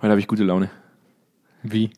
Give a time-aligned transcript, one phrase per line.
[0.00, 0.70] Heute habe ich gute Laune.
[1.62, 1.90] Wie?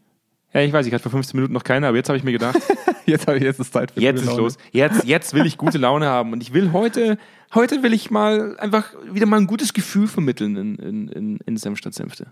[0.52, 2.32] Ja, ich weiß, ich hatte vor 15 Minuten noch keine, aber jetzt habe ich mir
[2.32, 2.58] gedacht,
[3.10, 4.56] Jetzt habe ich jetzt ist Zeit für jetzt ist los.
[4.72, 6.32] Jetzt, jetzt will ich gute Laune haben.
[6.32, 7.18] Und ich will heute,
[7.54, 11.56] heute will ich mal einfach wieder mal ein gutes Gefühl vermitteln in, in, in, in
[11.56, 12.28] Senf statt Senfte.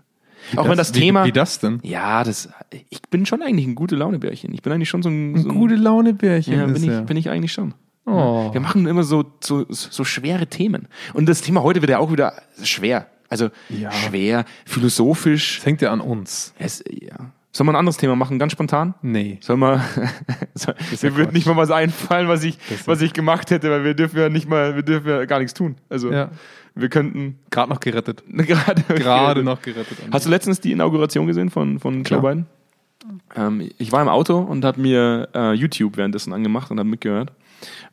[0.55, 1.25] Auch wenn das wie, Thema.
[1.25, 1.79] Wie das denn?
[1.83, 2.49] Ja, das,
[2.89, 4.53] ich bin schon eigentlich ein gute Launebärchen.
[4.53, 7.01] Ich bin eigentlich schon so ein, so ein Gute Laune-Bärchen ja, bin, ich, er.
[7.01, 7.73] bin ich eigentlich schon.
[8.05, 8.53] Oh.
[8.53, 10.87] Wir machen immer so, so, so schwere Themen.
[11.13, 13.07] Und das Thema heute wird ja auch wieder schwer.
[13.29, 13.91] Also Ja.
[13.91, 15.57] schwer, philosophisch.
[15.57, 16.53] Das hängt ja an uns.
[16.57, 17.31] Es, ja.
[17.51, 18.93] Sollen wir ein anderes Thema machen, ganz spontan?
[19.01, 19.37] Nee.
[19.41, 19.83] Sollen wir.
[20.53, 23.93] Soll- mir wird nicht mal was einfallen, was ich, was ich gemacht hätte, weil wir
[23.95, 25.75] dürfen ja nicht mal, wir dürfen ja gar nichts tun.
[25.89, 26.29] Also Ja.
[26.75, 28.23] wir könnten Gerade noch gerettet.
[28.27, 29.97] gerade Gerade noch gerettet.
[30.11, 32.21] Hast du letztens die Inauguration gesehen von, von Joe Klar.
[32.21, 32.45] Biden?
[33.35, 37.31] Ähm, ich war im Auto und habe mir äh, YouTube währenddessen angemacht und habe mitgehört.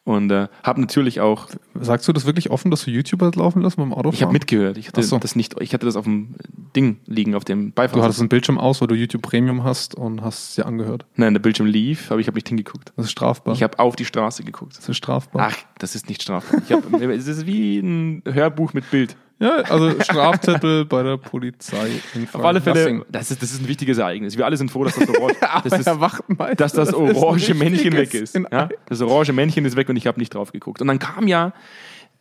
[0.05, 1.49] Und äh, habe natürlich auch,
[1.81, 4.15] Sagst du das wirklich offen, dass du YouTuber laufen lässt beim Autofahren?
[4.15, 4.79] ich habe mitgehört.
[4.79, 5.19] Ich hatte so.
[5.19, 6.35] das nicht, ich hatte das auf dem
[6.77, 8.05] Ding liegen, auf dem Du Beifahrersitz.
[8.05, 11.07] hattest einen Bildschirm aus, wo du YouTube Premium hast und hast es dir angehört.
[11.17, 12.93] Nein, der Bildschirm lief, aber ich habe nicht hingeguckt.
[12.97, 13.55] Das ist strafbar.
[13.55, 14.77] Ich habe auf die Straße geguckt.
[14.79, 15.49] das ist strafbar.
[15.51, 16.61] Ach, das ist nicht strafbar.
[16.65, 19.17] Ich hab, es ist wie ein Hörbuch mit Bild.
[19.39, 21.91] Ja, also Strafzettel bei der Polizei.
[22.15, 24.37] in Auf alle Fälle, das ist, das ist ein wichtiges Ereignis.
[24.37, 27.93] Wir alle sind froh, dass das, Orange, das, ist, Herr Wachtmeister, dass das orange Männchen
[27.93, 28.35] weg ist.
[28.35, 28.71] Ja?
[28.87, 30.81] Das orange Männchen ist weg und ich habe nicht drauf geguckt.
[30.81, 31.53] Und dann kam ja,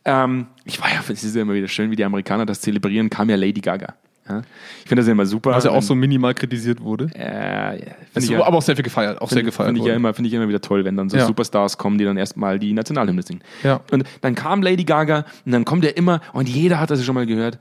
[0.04, 3.08] ähm, ich war ja, es ist ja immer wieder schön, wie die Amerikaner das zelebrieren,
[3.08, 3.94] kam ja Lady Gaga.
[4.28, 4.42] Ja?
[4.82, 5.50] Ich finde das ja immer super.
[5.50, 7.08] Was ja auch so minimal kritisiert wurde.
[7.14, 9.20] Äh, ja, finde Es ich ja, aber auch sehr viel gefeiert.
[9.20, 9.68] Auch sehr Finde gefeiert.
[9.68, 11.26] find ich, ja immer, finde ich immer wieder toll, wenn dann so Ja.
[11.26, 13.40] Superstars kommen, die dann erstmal die Nationalhymne singen.
[13.62, 13.80] Ja.
[13.90, 17.14] Und dann kam Lady Gaga und dann kommt er immer und jeder hat das schon
[17.14, 17.58] mal gehört.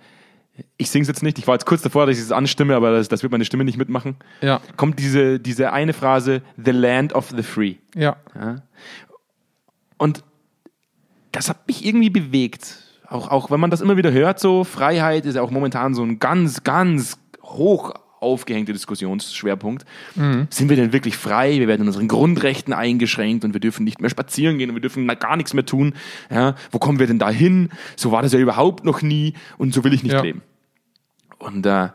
[0.78, 3.10] Ich sing's jetzt nicht, ich war jetzt kurz davor, dass ich es anstimme, aber das,
[3.10, 4.16] das wird meine Stimme nicht mitmachen.
[4.42, 4.62] Ja.
[4.78, 7.76] Kommt diese, diese eine Phrase, The Land of the Free.
[7.94, 8.16] Ja.
[8.34, 8.62] Ja?
[9.98, 10.24] Und
[11.34, 12.78] das hat mich irgendwie bewegt.
[13.10, 16.04] Auch, auch wenn man das immer wieder hört, so Freiheit ist ja auch momentan so
[16.04, 19.86] ein ganz, ganz hoch aufgehängter Diskussionsschwerpunkt.
[20.50, 21.60] Sind wir denn wirklich frei?
[21.60, 24.82] Wir werden in unseren Grundrechten eingeschränkt und wir dürfen nicht mehr spazieren gehen und wir
[24.82, 25.94] dürfen gar nichts mehr tun.
[26.32, 26.56] Ja?
[26.72, 27.70] Wo kommen wir denn da hin?
[27.96, 30.22] So war das ja überhaupt noch nie und so will ich nicht Ja.
[30.22, 30.42] leben.
[31.38, 31.90] Und äh,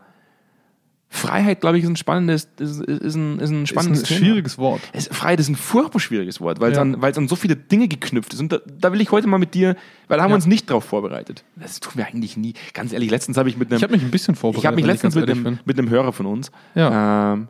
[1.13, 4.19] Freiheit, glaube ich, ist ein spannendes, ist, ist ein, ist ein Ist spannendes ein Thema.
[4.21, 4.81] schwieriges Wort.
[5.11, 6.83] Freiheit ist ein furchtbar schwieriges Wort, weil es Ja.
[6.83, 8.39] an, es an so viele Dinge geknüpft ist.
[8.41, 9.77] Und da, da will ich heute mal mit dir,
[10.07, 10.37] weil da haben wir Ja.
[10.37, 11.43] uns nicht drauf vorbereitet.
[11.57, 12.55] Das tun wir eigentlich nie.
[12.75, 14.63] Ganz ehrlich, letztens habe ich mit einem, Ich habe mich ein bisschen vorbereitet.
[14.63, 17.33] ich habe mich letztens mit einem, mit einem Hörer von uns, Ja.
[17.35, 17.49] ähm,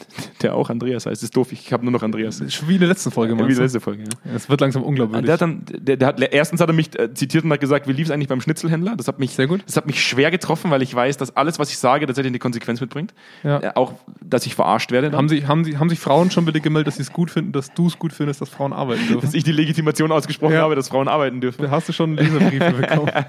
[0.42, 2.42] der auch Andreas heißt, ist doof, ich habe nur noch Andreas.
[2.52, 3.62] Schon Wie in der letzten Folge, Wie die meinst du?
[3.62, 4.30] letzte Folge, ja.
[4.34, 5.24] Es wird langsam unglaubwürdig.
[5.26, 7.86] Der hat dann, der, der hat, erstens hat er mich äh, zitiert und hat gesagt,
[7.88, 8.94] wie lief es eigentlich beim Schnitzelhändler?
[8.96, 9.62] Das hat mich, Sehr gut.
[9.66, 12.38] Das hat mich schwer getroffen, weil ich weiß, dass alles, was ich sage, tatsächlich eine
[12.38, 13.14] Konsequenz mitbringt.
[13.42, 13.60] Ja.
[13.60, 15.10] Äh, auch, dass ich verarscht werde.
[15.10, 15.18] dann.
[15.18, 17.52] haben, sich, haben, sich, haben sich Frauen schon bitte gemeldet, dass sie es gut finden,
[17.52, 19.20] dass du es gut findest, dass Frauen arbeiten dürfen?
[19.22, 20.62] dass ich die Legitimation ausgesprochen Ja.
[20.62, 21.62] habe, dass Frauen arbeiten dürfen.
[21.62, 23.10] Da hast du schon Leserbriefe bekommen.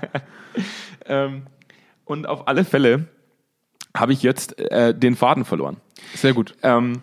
[1.06, 1.44] Ähm,
[2.06, 3.06] und auf alle Fälle
[3.95, 5.77] habe ich jetzt äh, den Faden verloren.
[6.15, 6.55] Sehr gut.
[6.63, 7.01] Ähm,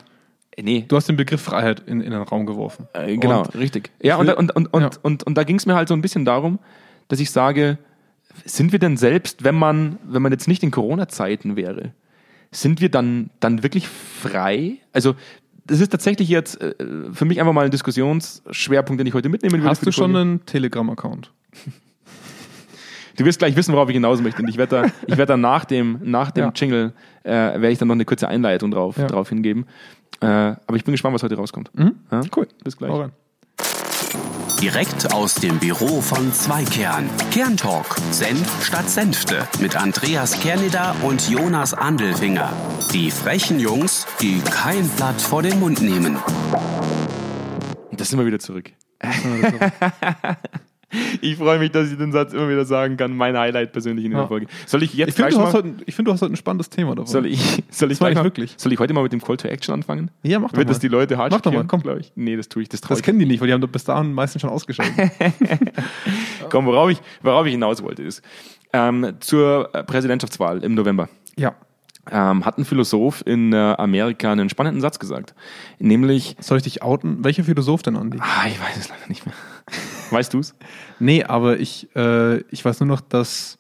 [0.61, 2.89] nee, Du hast den Begriff Freiheit in, in den Raum geworfen.
[2.93, 3.91] äh, genau, Und richtig.
[4.03, 4.91] Ja, und, und, und, und, ja.
[5.03, 6.59] und, und da ging es mir halt so ein bisschen darum,
[7.09, 7.79] dass ich sage,
[8.45, 11.93] sind wir denn selbst, wenn man, wenn man jetzt nicht in Corona-Zeiten wäre,
[12.53, 14.79] sind wir dann, dann wirklich frei?
[14.93, 15.15] Also,
[15.67, 16.75] das ist tatsächlich jetzt äh,
[17.13, 19.69] für mich einfach mal ein Diskussionsschwerpunkt, den ich heute mitnehmen will.
[19.69, 21.33] Hast du schon einen Telegram-Account?
[23.17, 24.43] Du wirst gleich wissen, worauf ich hinaus möchte.
[24.43, 26.53] Und ich werde da, ich werde dann nach dem, nach dem Ja.
[26.55, 26.93] Jingle,
[27.25, 29.07] äh, werde ich dann noch eine kurze Einleitung drauf, Ja.
[29.07, 29.67] drauf hingeben.
[30.21, 31.71] Äh, aber ich bin gespannt, was heute rauskommt.
[32.11, 32.21] Ja?
[32.37, 32.47] Cool.
[32.65, 32.93] Bis gleich.
[34.61, 37.09] Direkt aus dem Büro von Zweikern.
[37.31, 37.97] Kerntalk.
[38.11, 39.49] Senf statt Senfte.
[39.59, 42.53] Mit Andreas Kerneder und Jonas Andelfinger.
[42.93, 46.17] Die frechen Jungs, die kein Blatt vor den Mund nehmen.
[47.91, 48.71] Und da sind wir wieder zurück.
[51.21, 53.17] ich freue mich, dass ich den Satz immer wieder sagen kann.
[53.17, 54.27] Mein Highlight persönlich in der Ja.
[54.27, 54.47] Folge.
[54.67, 56.37] Soll ich jetzt Ich finde, gleich du, hast mal, heute- ich du hast heute ein
[56.37, 57.07] spannendes Thema davon.
[57.07, 58.55] soll ich, soll ich mal, wirklich.
[58.57, 60.11] soll ich heute mal mit dem Call to Action anfangen?
[60.23, 60.73] Ja, mach doch Wird mal.
[60.73, 61.83] das die Leute hart Mach doch mal, komm.
[61.99, 62.13] ich?
[62.17, 64.43] Nee, das tue ich, das Das kennen die nicht, weil die haben bis dahin meistens
[64.43, 65.11] schon ausgeschaltet.
[66.51, 68.23] Komm, worauf ich, worauf ich hinaus wollte, ist
[68.73, 71.09] ähm, zur äh, Präsidentschaftswahl im November.
[71.37, 71.55] ja.
[72.11, 75.35] ähm, hat ein Philosoph in äh, Amerika einen spannenden Satz gesagt.
[75.79, 77.23] Nämlich, Soll ich dich outen?
[77.25, 78.19] Welcher Philosoph denn, Andi?
[78.21, 79.35] ah, ich weiß es leider nicht mehr.
[80.11, 80.55] Weißt du's?
[80.99, 83.59] Nee, aber ich, äh, ich weiß nur noch, dass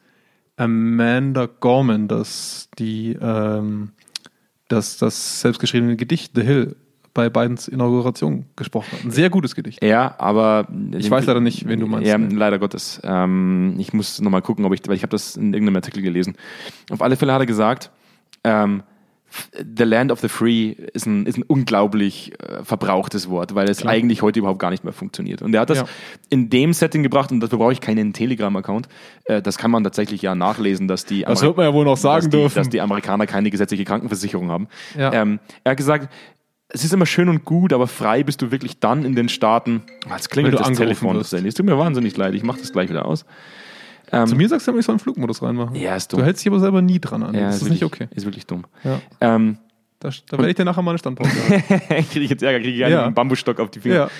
[0.56, 3.93] Amanda Gorman das, die, ähm,
[4.69, 6.76] das, das selbstgeschriebene Gedicht The Hill
[7.14, 9.05] bei Bidens Inauguration gesprochen hat.
[9.05, 9.82] Ein sehr gutes Gedicht.
[9.82, 12.06] Ja, aber Ich weiß leider nicht, wen du meinst.
[12.06, 13.00] Ja, leider Gottes.
[13.03, 16.37] Ähm, ich muss nochmal gucken, ob ich, weil ich habe das in irgendeinem Artikel gelesen.
[16.91, 17.91] Auf alle Fälle hat er gesagt,
[18.44, 18.82] ähm,
[19.77, 23.79] The Land of the Free ist ein, ist ein unglaublich äh, verbrauchtes Wort, weil es
[23.79, 23.93] Klar.
[23.93, 25.43] eigentlich heute überhaupt gar nicht mehr funktioniert.
[25.43, 25.85] Und er hat das Ja.
[26.31, 28.88] in dem Setting gebracht und dafür brauche ich keinen Telegram-Account.
[29.25, 31.97] Äh, das kann man tatsächlich ja nachlesen, dass die, Das wird man ja wohl noch
[31.97, 32.55] sagen dass die, dürfen.
[32.56, 34.69] dass die Amerikaner keine gesetzliche Krankenversicherung haben.
[34.99, 35.12] Ja.
[35.12, 36.12] Ähm, er hat gesagt,
[36.73, 39.82] es ist immer schön und gut, aber frei bist du wirklich dann in den Staaten.
[40.09, 41.19] Jetzt klingelt das Telefon.
[41.19, 42.35] Das tut mir wahnsinnig leid.
[42.35, 43.25] Ich mache das gleich wieder aus.
[44.26, 45.74] Zu mir sagst du immer, ich soll einen Flugmodus reinmachen.
[45.76, 46.20] Ja, ist dumm.
[46.20, 47.34] Du hältst dich aber selber nie dran an.
[47.34, 48.14] Ja, das ist nicht wirklich, okay.
[48.16, 48.64] Ist wirklich dumm.
[48.84, 49.00] Ja.
[49.20, 49.58] Ähm,
[50.00, 51.62] Da, da werde ich dir nachher mal eine Standpause sagen.
[52.10, 53.10] kriege ich jetzt Ärger, kriege ich einen Ja.
[53.10, 53.94] Bambusstock auf die Finger.
[53.96, 54.10] ja,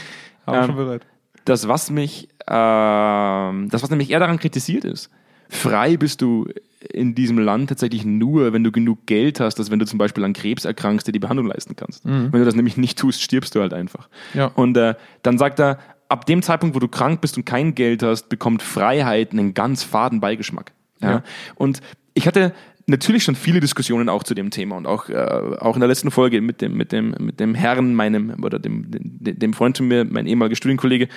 [0.47, 1.07] habe Ähm, schon bereit.
[1.47, 2.29] Das, was mich,
[2.75, 5.11] ähm, das, was nämlich eher daran kritisiert ist,
[5.49, 6.47] frei bist du
[6.93, 10.25] in diesem Land tatsächlich nur, wenn du genug Geld hast, dass wenn du zum Beispiel
[10.25, 12.05] an Krebs erkrankst, dir die Behandlung leisten kannst.
[12.05, 14.09] Wenn du das nämlich nicht tust, stirbst du halt einfach.
[14.35, 14.47] Ja.
[14.47, 15.79] Und äh, dann sagt er,
[16.11, 19.85] ab dem Zeitpunkt, wo du krank bist und kein Geld hast, bekommt Freiheit einen ganz
[19.85, 20.73] faden Beigeschmack.
[21.01, 21.11] Ja?
[21.11, 21.23] Ja.
[21.55, 21.81] Und
[22.15, 22.53] ich hatte
[22.87, 26.11] natürlich schon viele Diskussionen auch zu dem Thema und auch, äh, auch in der letzten
[26.11, 29.87] Folge mit dem, mit dem, mit dem Herrn, meinem, oder dem, dem, dem Freund von
[29.87, 31.09] mir, mein ehemaliger Studienkollege,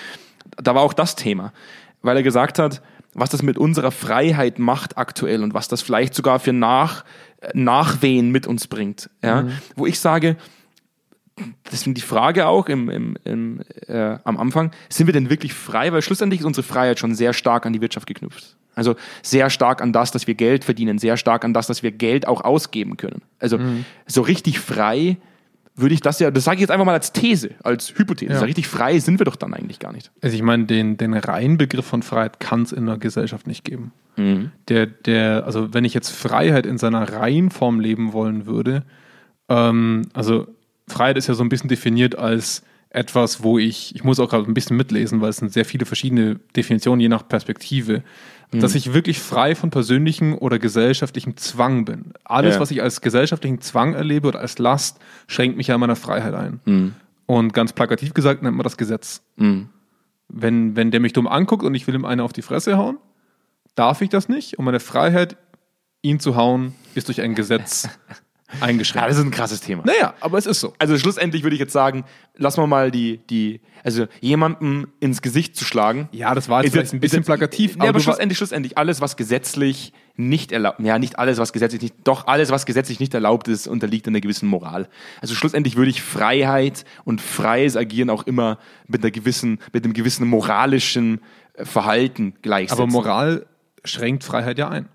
[0.58, 1.52] da war auch das Thema,
[2.04, 2.82] weil er gesagt hat,
[3.16, 7.04] was das mit unserer Freiheit macht aktuell und was das vielleicht sogar für Nach,
[7.54, 9.10] Nachwehen mit uns bringt.
[9.24, 9.48] Ja?
[9.76, 10.38] Wo ich sage,
[11.72, 15.92] deswegen die Frage auch im, im, im, äh, am Anfang, sind wir denn wirklich frei?
[15.94, 18.56] Weil schlussendlich ist unsere Freiheit schon sehr stark an die Wirtschaft geknüpft.
[18.76, 21.92] Also sehr stark an das, dass wir Geld verdienen, sehr stark an das, dass wir
[21.92, 23.22] Geld auch ausgeben können.
[23.40, 23.60] Also
[24.08, 25.18] so richtig frei
[25.76, 28.34] würde ich das ja, das sage ich jetzt einfach mal als These, als Hypothese.
[28.34, 28.40] Ja.
[28.40, 30.12] So richtig frei sind wir doch dann eigentlich gar nicht.
[30.22, 33.64] Also ich meine, den, den reinen Begriff von Freiheit kann es in der Gesellschaft nicht
[33.64, 33.92] geben.
[34.16, 34.52] Mhm.
[34.68, 38.84] Der, der, also wenn ich jetzt Freiheit in seiner reinen Form leben wollen würde,
[39.50, 40.48] ähm, also
[40.88, 44.46] Freiheit ist ja so ein bisschen definiert als etwas, wo ich, ich muss auch gerade
[44.50, 48.04] ein bisschen mitlesen, weil es sind sehr viele verschiedene Definitionen, je nach Perspektive,
[48.52, 52.14] dass ich wirklich frei von persönlichem oder gesellschaftlichem Zwang bin.
[52.24, 52.62] Alles, Ja.
[52.62, 56.36] was ich als gesellschaftlichen Zwang erlebe oder als Last, schränkt mich ja in meiner Freiheit
[56.36, 56.94] ein.
[57.26, 59.24] Und ganz plakativ gesagt nennt man das Gesetz.
[60.28, 62.98] Wenn, wenn der mich dumm anguckt und ich will ihm eine auf die Fresse hauen,
[63.74, 64.60] darf ich das nicht.
[64.60, 65.36] Und meine Freiheit,
[66.04, 67.90] ihn zu hauen, ist durch ein Gesetz
[68.60, 69.10] Ja, eingeschränkt.
[69.10, 69.84] das ist ein krasses Thema.
[69.86, 70.74] naja, aber es ist so.
[70.80, 72.06] Also schlussendlich würde ich jetzt sagen,
[72.36, 76.10] lassen wir mal die, die, also jemandem ins Gesicht zu schlagen.
[76.12, 79.16] Ja, das war jetzt vielleicht ein bisschen ist plakativ, aber, aber schlussendlich, schlussendlich, alles, was
[79.18, 83.48] gesetzlich nicht erlaubt, ja, nicht alles, was gesetzlich nicht, doch alles, was gesetzlich nicht erlaubt
[83.48, 84.88] ist, unterliegt einer gewissen Moral.
[85.22, 89.94] Also schlussendlich würde ich Freiheit und freies Agieren auch immer mit einer gewissen, mit einem
[89.94, 91.22] gewissen moralischen
[91.54, 92.84] äh, Verhalten gleichsetzen.
[92.84, 93.46] Aber Moral
[93.84, 94.88] schränkt Freiheit ja ein.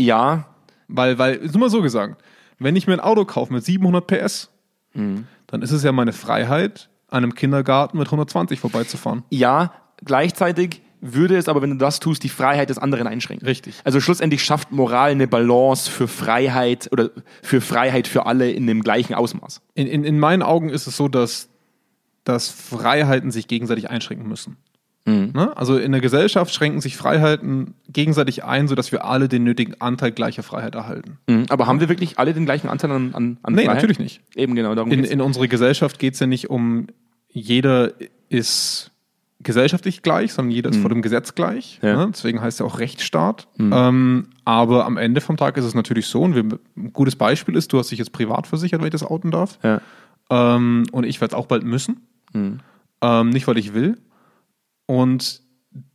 [0.00, 0.46] Ja,
[0.88, 2.22] Weil, weil, ist immer so gesagt,
[2.58, 4.50] wenn ich mir ein Auto kaufe mit 700 PS,
[4.94, 5.26] Mhm.
[5.46, 9.22] dann ist es ja meine Freiheit, an einem Kindergarten mit 120 vorbeizufahren.
[9.30, 9.72] ja,
[10.04, 13.46] gleichzeitig würde es aber, wenn du das tust, die Freiheit des anderen einschränken.
[13.46, 13.80] Richtig.
[13.84, 17.10] Also schlussendlich schafft Moral eine Balance für Freiheit oder
[17.42, 19.60] für Freiheit für alle in dem gleichen Ausmaß.
[19.74, 21.50] In, in, in meinen Augen ist es so, dass,
[22.24, 24.56] dass Freiheiten sich gegenseitig einschränken müssen.
[25.06, 25.56] Ne?
[25.56, 30.12] Also in der Gesellschaft schränken sich Freiheiten gegenseitig ein, sodass wir alle den nötigen Anteil
[30.12, 31.18] gleicher Freiheit erhalten.
[31.26, 31.46] Mhm.
[31.48, 33.76] Aber haben wir wirklich alle den gleichen Anteil an, an, an Nee, Freiheit?
[33.76, 34.20] natürlich nicht.
[34.34, 36.88] Eben genau, darum In, in unserer Gesellschaft geht es ja nicht um,
[37.30, 37.92] jeder
[38.28, 38.90] ist
[39.40, 41.78] gesellschaftlich gleich, sondern jeder ist vor dem Gesetz gleich.
[41.80, 41.96] Ja.
[42.04, 42.10] Ne?
[42.12, 43.46] Deswegen heißt er auch Rechtsstaat.
[43.58, 46.42] Ähm, aber am Ende vom Tag ist es natürlich so, und wir,
[46.76, 49.58] ein gutes Beispiel ist, du hast dich jetzt privat versichert, wenn ich das outen darf.
[49.62, 49.80] ja.
[50.30, 52.02] Ähm, und ich werde es auch bald müssen.
[52.34, 53.96] Ähm, nicht, weil ich will.
[54.88, 55.42] Und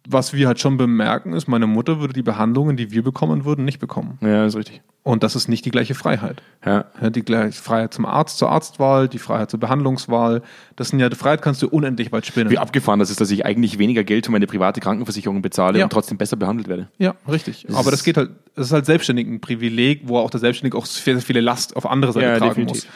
[0.08, 3.66] was wir halt schon bemerken, ist, meine Mutter würde die Behandlungen, die wir bekommen würden,
[3.66, 4.18] nicht bekommen.
[4.22, 4.82] ja, ist richtig.
[5.02, 6.42] Und das ist nicht die gleiche Freiheit.
[6.66, 6.86] Ja.
[7.10, 10.44] Die gleiche Freiheit zum Arzt, zur Arztwahl, die Freiheit zur Behandlungswahl.
[10.78, 12.50] Das sind ja, die Freiheit kannst du unendlich weit spinnen.
[12.50, 15.86] Wie abgefahren das ist, dass ich eigentlich weniger Geld für meine private Krankenversicherung bezahle Ja.
[15.86, 16.88] und trotzdem besser behandelt werde.
[17.00, 17.66] Ja, richtig.
[17.74, 20.86] Aber das geht halt, das ist halt selbstständig ein Privileg, wo auch der Selbstständige auch
[20.86, 22.86] sehr, sehr viele Last auf andere Seite Ja, tragen definitiv.
[22.86, 22.94] muss.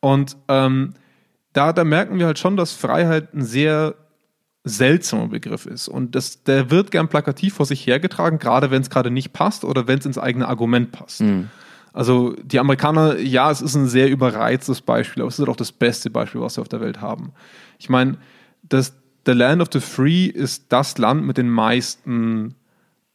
[0.00, 0.94] Und ähm,
[1.52, 3.96] da, da merken wir halt schon, dass Freiheit ein sehr
[4.64, 5.88] seltsamer Begriff ist.
[5.88, 9.64] Und das, der wird gern plakativ vor sich hergetragen, gerade wenn es gerade nicht passt
[9.64, 11.20] oder wenn es ins eigene Argument passt.
[11.92, 15.72] Also die Amerikaner, ja, es ist ein sehr überreiztes Beispiel, aber es ist auch das
[15.72, 17.32] beste Beispiel, was wir auf der Welt haben.
[17.78, 18.18] Ich meine,
[18.62, 18.94] das
[19.26, 22.54] The Land of the Free ist das Land mit den meisten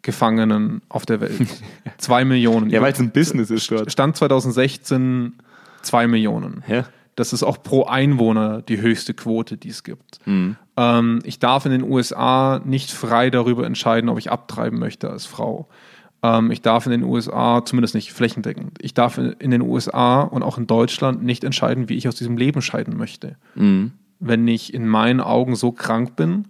[0.02, 1.48] Gefangenen auf der Welt.
[1.98, 2.70] Zwei Millionen.
[2.70, 3.92] Ja, weil es ein Business ist dort.
[3.92, 5.34] Stand 2016
[5.82, 6.64] zwei Millionen.
[6.68, 6.86] Ja.
[7.16, 10.20] Das ist auch pro Einwohner die höchste Quote, die es gibt.
[10.26, 10.58] Mhm.
[10.78, 15.26] Ähm, ich darf in den USA nicht frei darüber entscheiden, ob ich abtreiben möchte als
[15.26, 15.70] Frau.
[16.22, 20.44] Ähm, ich darf in den USA, zumindest nicht flächendeckend, ich darf in, den USA und
[20.44, 23.38] auch in Deutschland nicht entscheiden, wie ich aus diesem Leben scheiden möchte.
[23.56, 23.94] Mhm.
[24.20, 26.48] Wenn ich in meinen Augen so krank bin,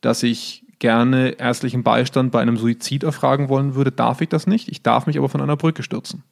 [0.00, 4.68] dass ich gerne ärztlichen Beistand bei einem Suizid erfragen wollen würde, darf ich das nicht.
[4.68, 6.22] Ich darf mich aber von einer Brücke stürzen.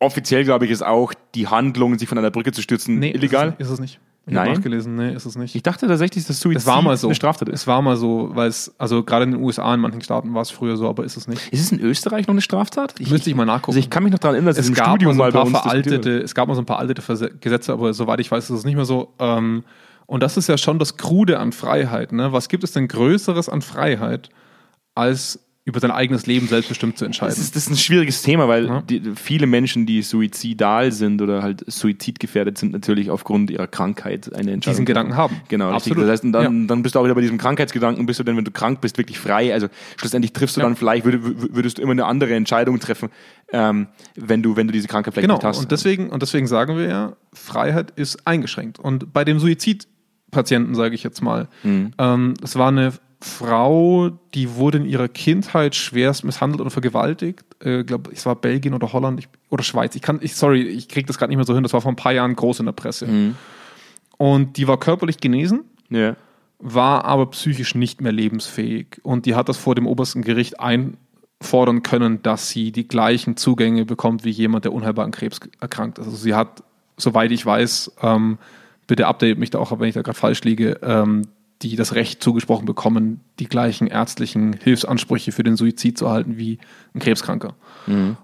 [0.00, 3.54] Offiziell, glaube ich, ist auch die Handlung, sich von einer Brücke zu stürzen, illegal.
[3.58, 4.00] Ist es, ist es nicht.
[4.26, 4.48] Ich Nein?
[4.48, 5.54] habe nachgelesen, nee, ist es nicht.
[5.54, 7.08] Ich dachte tatsächlich, dass Suizid es war mal so.
[7.08, 7.60] eine Straftat ist.
[7.60, 10.40] Es war mal so, weil es, also gerade in den USA, in manchen Staaten war
[10.40, 11.52] es früher so, aber ist es nicht.
[11.52, 12.94] Ist es in Österreich noch eine Straftat?
[13.00, 13.72] Müsste ich mal nachgucken.
[13.72, 15.40] Also ich kann mich noch daran erinnern, dass es es im gab Studium mal so
[15.40, 16.94] ein paar veraltete, es gab mal so ein paar alte
[17.40, 19.12] Gesetze, aber soweit ich weiß, ist es nicht mehr so.
[19.18, 19.62] Ähm,
[20.06, 22.12] und das ist ja schon das Krude an Freiheit.
[22.12, 22.32] Ne?
[22.32, 24.30] Was gibt es denn Größeres an Freiheit,
[24.94, 27.30] als über sein eigenes Leben selbstbestimmt zu entscheiden?
[27.34, 28.82] Das ist, das ist ein schwieriges Thema, weil Ja.
[28.82, 34.52] die, viele Menschen, die suizidal sind oder halt suizidgefährdet sind, natürlich aufgrund ihrer Krankheit eine
[34.52, 35.40] Entscheidung Diesen Gedanken haben.
[35.48, 35.70] Genau.
[35.70, 36.02] Absolut.
[36.02, 36.66] Das heißt, dann, Ja.
[36.66, 38.98] dann bist du auch wieder bei diesem Krankheitsgedanken, bist du denn, wenn du krank bist,
[38.98, 39.54] wirklich frei.
[39.54, 40.66] Also schlussendlich triffst du Ja.
[40.66, 43.08] dann vielleicht, würd, würdest du immer eine andere Entscheidung treffen,
[43.50, 45.58] ähm, wenn, du, wenn du diese Krankheit vielleicht Genau, nicht hast.
[45.60, 48.78] und deswegen, und deswegen sagen wir ja, Freiheit ist eingeschränkt.
[48.78, 51.92] Und bei dem Suizidpatienten, sage ich jetzt mal, Mhm.
[51.98, 52.92] ähm, es war eine
[53.24, 57.42] Frau, die wurde in ihrer Kindheit schwerst misshandelt oder vergewaltigt.
[57.60, 59.96] Ich äh, glaube, es war Belgien oder Holland ich, oder Schweiz.
[59.96, 61.62] Ich kann, ich, sorry, ich kriege das gerade nicht mehr so hin.
[61.62, 63.06] Das war vor ein paar Jahren groß in der Presse.
[63.06, 63.36] Mhm.
[64.18, 66.16] Und die war körperlich genesen, ja.
[66.58, 69.00] war aber psychisch nicht mehr lebensfähig.
[69.02, 73.86] Und die hat das vor dem obersten Gericht einfordern können, dass sie die gleichen Zugänge
[73.86, 76.04] bekommt wie jemand, der unheilbar an Krebs erkrankt ist.
[76.04, 76.62] Also sie hat,
[76.98, 78.36] soweit ich weiß, ähm,
[78.86, 81.22] bitte update mich da auch, wenn ich da gerade falsch liege, ähm,
[81.62, 86.58] die das Recht zugesprochen bekommen, die gleichen ärztlichen Hilfsansprüche für den Suizid zu erhalten wie
[86.94, 87.54] ein Krebskranker.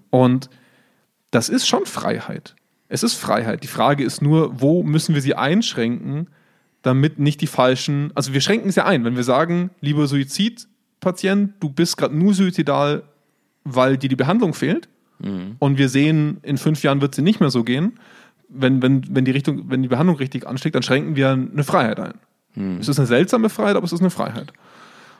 [0.09, 0.49] Und
[1.31, 2.55] das ist schon Freiheit.
[2.89, 3.63] Es ist Freiheit.
[3.63, 6.27] Die Frage ist nur, wo müssen wir sie einschränken,
[6.81, 8.11] damit nicht die falschen.
[8.15, 12.33] Also wir schränken es ja ein, wenn wir sagen, lieber Suizidpatient, du bist gerade nur
[12.33, 13.03] suizidal,
[13.63, 14.89] weil dir die Behandlung fehlt.
[15.59, 17.99] Und wir sehen, in fünf Jahren wird sie nicht mehr so gehen.
[18.49, 21.99] Wenn, wenn, wenn, die Richtung, wenn die Behandlung richtig anschlägt, dann schränken wir eine Freiheit
[21.99, 22.15] ein.
[22.79, 24.51] Es ist eine seltsame Freiheit, aber es ist eine Freiheit.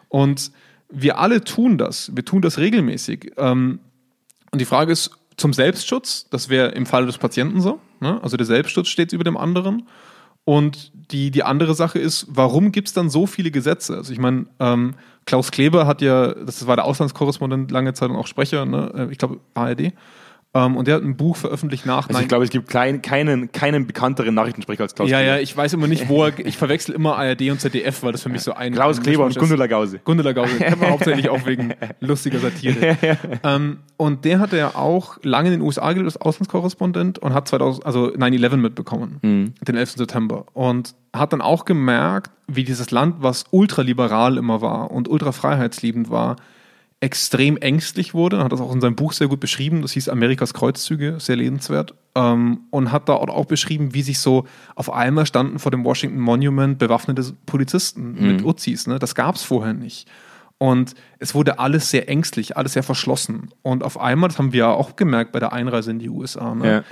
[0.10, 0.52] Und
[0.90, 2.12] wir alle tun das.
[2.16, 3.32] Wir tun das regelmäßig.
[3.38, 3.80] Ähm,
[4.52, 7.80] und die Frage ist zum Selbstschutz, das wäre im Falle des Patienten so.
[8.00, 8.22] Ne?
[8.22, 9.88] Also der Selbstschutz steht über dem anderen.
[10.44, 13.96] Und die, die andere Sache ist, warum gibt es dann so viele Gesetze?
[13.96, 14.96] Also ich meine, ähm,
[15.26, 18.92] Klaus Kleber hat ja, das war der Auslandskorrespondent lange Zeit und auch Sprecher, ne?
[18.96, 19.94] Äh, ich glaube ARD.
[20.53, 23.53] Ähm, und der hat ein Buch veröffentlicht nach Also ich glaube, es gibt klein, keinen,
[23.53, 25.36] keinen bekannteren Nachrichtensprecher als Klaus ja, Kleber.
[25.36, 28.24] ja, ich weiß immer nicht, wo er, ich verwechsel immer ARD und ZDF, weil das
[28.24, 29.38] für mich so ein Klaus ein Kleber und.
[29.38, 30.00] Gundula Gause.
[30.03, 32.98] Gundula Gause, kennt man hauptsächlich auch wegen lustiger Satire.
[33.43, 37.48] ähm, und der hatte ja auch lange in den USA gelebt als Auslandskorrespondent und hat
[37.48, 39.91] 2000, also 9-11 mitbekommen, den 11.
[39.91, 40.46] September.
[40.53, 46.36] Und hat dann auch gemerkt, wie dieses Land, was ultraliberal immer war und ultrafreiheitsliebend war,
[47.01, 48.43] extrem ängstlich wurde.
[48.43, 49.81] Hat das auch in seinem Buch sehr gut beschrieben.
[49.81, 51.96] Das hieß Amerikas Kreuzzüge, sehr lesenswert.
[52.15, 56.20] Ähm, und hat da auch beschrieben, wie sich so auf einmal standen vor dem Washington
[56.20, 58.88] Monument bewaffnete Polizisten mit Uzis.
[58.88, 59.00] Ne?
[59.00, 60.08] Das gab es vorher nicht.
[60.60, 63.50] Und es wurde alles sehr ängstlich, alles sehr verschlossen.
[63.63, 66.53] Und auf einmal, das haben wir ja auch gemerkt bei der Einreise in die USA,
[66.53, 66.72] ne?
[66.72, 66.84] Ja.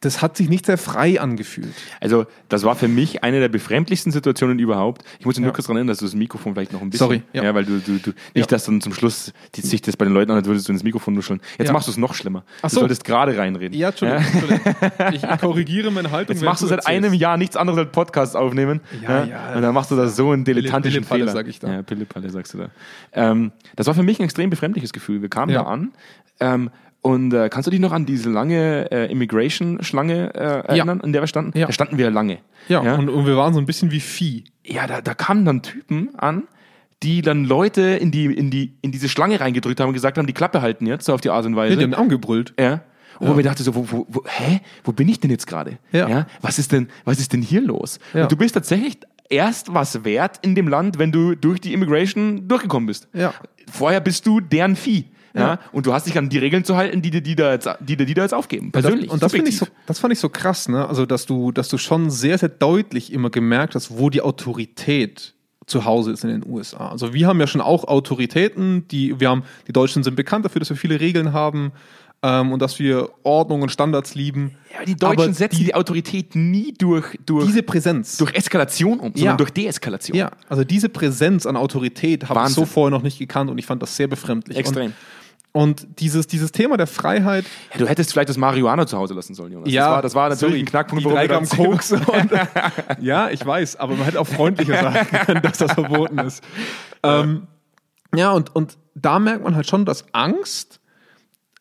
[0.00, 1.74] Das hat sich nicht sehr frei angefühlt.
[2.00, 5.02] Also, das war für mich eine der befremdlichsten Situationen überhaupt.
[5.18, 5.52] Ich muss nur Ja.
[5.52, 7.06] kurz daran erinnern, dass du das Mikrofon vielleicht noch ein bisschen.
[7.06, 7.44] Sorry, ja.
[7.44, 8.46] Ja, weil du, du, du nicht, Ja.
[8.46, 11.12] dass dann zum Schluss die, sich das bei den Leuten anhört, würdest du ins Mikrofon
[11.14, 11.40] nuscheln.
[11.58, 12.44] Jetzt machst du es noch schlimmer.
[12.62, 12.80] Ach Du so.
[12.80, 13.76] solltest gerade reinreden.
[13.78, 14.24] Ja, Entschuldigung.
[15.12, 16.34] Ich, korrigiere meine Haltung.
[16.34, 17.04] Jetzt machst du seit erzählst.
[17.04, 18.80] einem Jahr nichts anderes als Podcasts aufnehmen.
[19.02, 19.54] Ja, ja.
[19.54, 21.32] Und dann machst du da so einen dilettantischen Pillepalle, Fehler.
[21.32, 21.72] sag ich da.
[21.72, 22.70] Ja, Pillepalle sagst du da.
[23.12, 25.20] Ähm, das war für mich ein extrem befremdliches Gefühl.
[25.20, 25.92] Wir kamen da an.
[26.40, 26.70] Ähm,
[27.02, 30.38] und äh, kannst du dich noch an diese lange äh, Immigration-Schlange äh,
[30.68, 31.58] erinnern, in der wir standen?
[31.58, 31.66] Ja.
[31.66, 32.38] Da standen wir lange.
[32.68, 34.44] Ja, Und, und wir waren so ein bisschen wie Vieh.
[34.64, 36.44] ja, da, da kamen dann Typen an,
[37.02, 40.26] die dann Leute in die, in die, in diese Schlange reingedrückt haben und gesagt haben,
[40.26, 41.76] die Klappe halten jetzt, so auf die Art und Ja, Weise.
[41.76, 42.52] die haben angebrüllt.
[42.60, 42.82] Ja.
[43.18, 44.60] Und wo mir dachte so, wo, wo, wo, hä?
[44.84, 45.78] Wo bin ich denn jetzt gerade?
[45.92, 46.26] Ja.
[46.40, 47.98] Was ist denn, was ist denn hier los?
[48.14, 48.22] Ja.
[48.22, 52.48] Und du bist tatsächlich erst was wert in dem Land, wenn du durch die Immigration
[52.48, 53.08] durchgekommen bist.
[53.12, 53.34] Ja.
[53.70, 55.04] Vorher bist du deren Vieh.
[55.34, 55.40] Ja.
[55.40, 55.58] Ja.
[55.72, 57.96] Und du hast dich an die Regeln zu halten, die dir die da jetzt, die,
[57.96, 58.72] die da jetzt aufgeben.
[58.72, 59.06] Persönlich.
[59.06, 60.88] Das, und das ich, so, das fand ich so krass, ne?
[60.88, 65.34] Also, dass du, dass du schon sehr, sehr deutlich immer gemerkt hast, wo die Autorität
[65.66, 66.88] zu Hause ist in den USA.
[66.88, 70.58] Also wir haben ja schon auch Autoritäten, die, wir haben, die Deutschen sind bekannt dafür,
[70.58, 71.70] dass wir viele Regeln haben
[72.24, 74.56] ähm, und dass wir Ordnung und Standards lieben.
[74.76, 78.16] Ja, die Deutschen Aber setzen die- die, Autorität nie durch, durch, Diese Präsenz.
[78.16, 79.36] durch Eskalation um, sondern Ja.
[79.36, 80.16] durch Deeskalation.
[80.18, 83.66] ja, also diese Präsenz an Autorität habe ich so vorher noch nicht gekannt und ich
[83.66, 84.58] fand das sehr befremdlich.
[84.58, 84.86] Extrem.
[84.86, 84.94] Und,
[85.52, 89.34] und dieses, dieses Thema der Freiheit, Ja, du hättest vielleicht das Marihuana zu Hause lassen
[89.34, 89.72] sollen, Jonas.
[89.72, 91.92] Ja, das war, das war natürlich sorry, ein Knackpunkt, die warum drei Gramm Koks.
[91.92, 92.30] Und,
[93.00, 96.44] ja, ich weiß, aber man hätte auch freundlicher sagen können, dass das verboten ist.
[97.02, 97.48] Ähm,
[98.14, 100.80] ja, und, und da merkt man halt schon, dass Angst,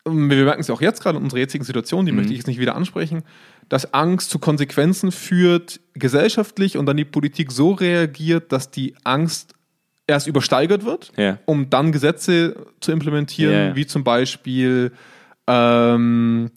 [0.05, 2.37] ähm, wir merken es ja auch jetzt gerade in unserer jetzigen Situation, die möchte ich
[2.37, 3.23] jetzt nicht wieder ansprechen,
[3.69, 9.53] dass Angst zu Konsequenzen führt, gesellschaftlich und dann die Politik so reagiert, dass die Angst
[10.09, 11.39] erst übersteigert wird, Ja.
[11.45, 13.75] um dann Gesetze zu implementieren, Ja, ja.
[13.75, 14.91] wie zum Beispiel
[15.51, 16.51] Ähm,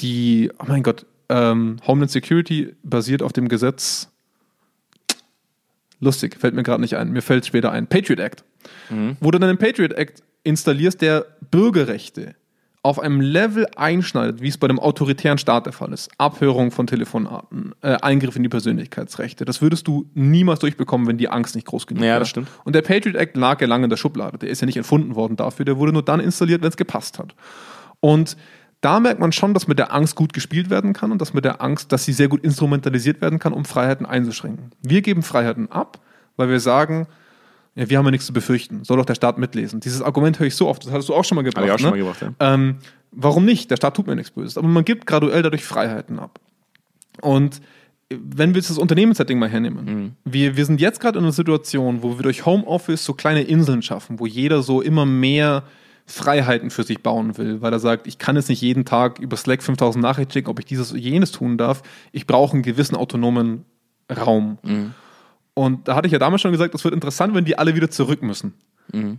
[0.00, 4.08] die, oh mein Gott, ähm, Homeland Security basiert auf dem Gesetz.
[6.00, 7.10] Lustig, fällt mir gerade nicht ein.
[7.10, 7.86] Mir fällt später ein.
[7.86, 8.44] Patriot Act.
[9.20, 12.34] Wo du dann den Patriot Act installierst, der Bürgerrechte
[12.82, 16.10] auf einem Level einschneidet, wie es bei einem autoritären Staat der Fall ist.
[16.16, 19.44] Abhörung von Telefonaten, äh, Eingriff in die Persönlichkeitsrechte.
[19.44, 22.18] Das würdest du niemals durchbekommen, wenn die Angst nicht groß genug Ja, wäre.
[22.20, 22.48] das stimmt.
[22.64, 24.38] Und der Patriot Act lag ja lange in der Schublade.
[24.38, 25.64] Der ist ja nicht erfunden worden dafür.
[25.64, 27.34] Der wurde nur dann installiert, wenn es gepasst hat.
[28.00, 28.36] Und
[28.80, 31.44] da merkt man schon, dass mit der Angst gut gespielt werden kann und dass mit
[31.44, 34.70] der Angst, dass sie sehr gut instrumentalisiert werden kann, um Freiheiten einzuschränken.
[34.82, 35.98] Wir geben Freiheiten ab,
[36.36, 37.08] weil wir sagen,
[37.78, 38.82] ja, wir haben ja nichts zu befürchten.
[38.82, 39.78] Soll doch der Staat mitlesen.
[39.78, 40.84] Dieses Argument höre ich so oft.
[40.84, 41.62] Das hattest du auch schon mal gebracht.
[41.62, 42.02] Habe ich auch schon ne?
[42.04, 42.54] mal gebracht, ja.
[42.54, 42.76] Ähm,
[43.12, 43.70] warum nicht?
[43.70, 44.58] Der Staat tut mir nichts Böses.
[44.58, 46.40] Aber man gibt graduell dadurch Freiheiten ab.
[47.20, 47.60] Und
[48.10, 50.12] wenn wir jetzt das Unternehmenssetting mal hernehmen, Mhm.
[50.24, 53.82] wir, wir sind jetzt gerade in einer Situation, wo wir durch Homeoffice so kleine Inseln
[53.82, 55.62] schaffen, wo jeder so immer mehr
[56.06, 59.36] Freiheiten für sich bauen will, weil er sagt, ich kann jetzt nicht jeden Tag über
[59.36, 61.82] Slack 5000 Nachrichten schicken, ob ich dieses oder jenes tun darf.
[62.12, 63.66] Ich brauche einen gewissen autonomen
[64.10, 64.56] Raum.
[64.62, 64.94] Mhm.
[65.58, 67.90] Und da hatte ich ja damals schon gesagt, es wird interessant, wenn die alle wieder
[67.90, 68.54] zurück müssen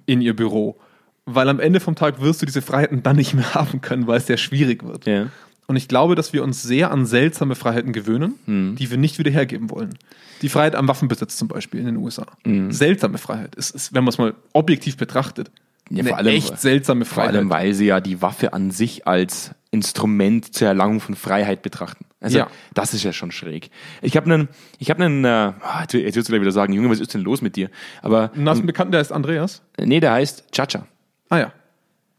[0.06, 0.80] in ihr Büro.
[1.26, 4.18] Weil am Ende vom Tag wirst du diese Freiheiten dann nicht mehr haben können, weil
[4.18, 5.06] es sehr schwierig wird.
[5.06, 5.28] Ja.
[5.68, 8.76] Und ich glaube, dass wir uns sehr an seltsame Freiheiten gewöhnen, Mhm.
[8.78, 9.96] die wir nicht wieder hergeben wollen.
[10.42, 12.26] Die Freiheit am Waffenbesitz zum Beispiel in den USA.
[12.46, 12.72] Mhm.
[12.72, 13.56] Seltsame Freiheit.
[13.58, 15.52] Es ist, wenn man es mal objektiv betrachtet,
[15.90, 17.36] Ja, eine vor allem- echt seltsame Vor Freiheit.
[17.36, 22.06] allem, weil sie ja die Waffe an sich als Instrument zur Erlangung von Freiheit betrachten.
[22.22, 22.48] Also Ja.
[22.74, 23.70] das ist ja schon schräg.
[24.02, 26.90] Ich habe einen, ich habe einen, äh, ah, jetzt wirst du gleich wieder sagen, Junge,
[26.90, 27.70] was ist denn los mit dir?
[28.02, 29.62] Aber Du hast einen Bekannten, der heißt Andreas.
[29.80, 30.86] nee, der heißt Chacha.
[31.30, 31.54] Ah ja.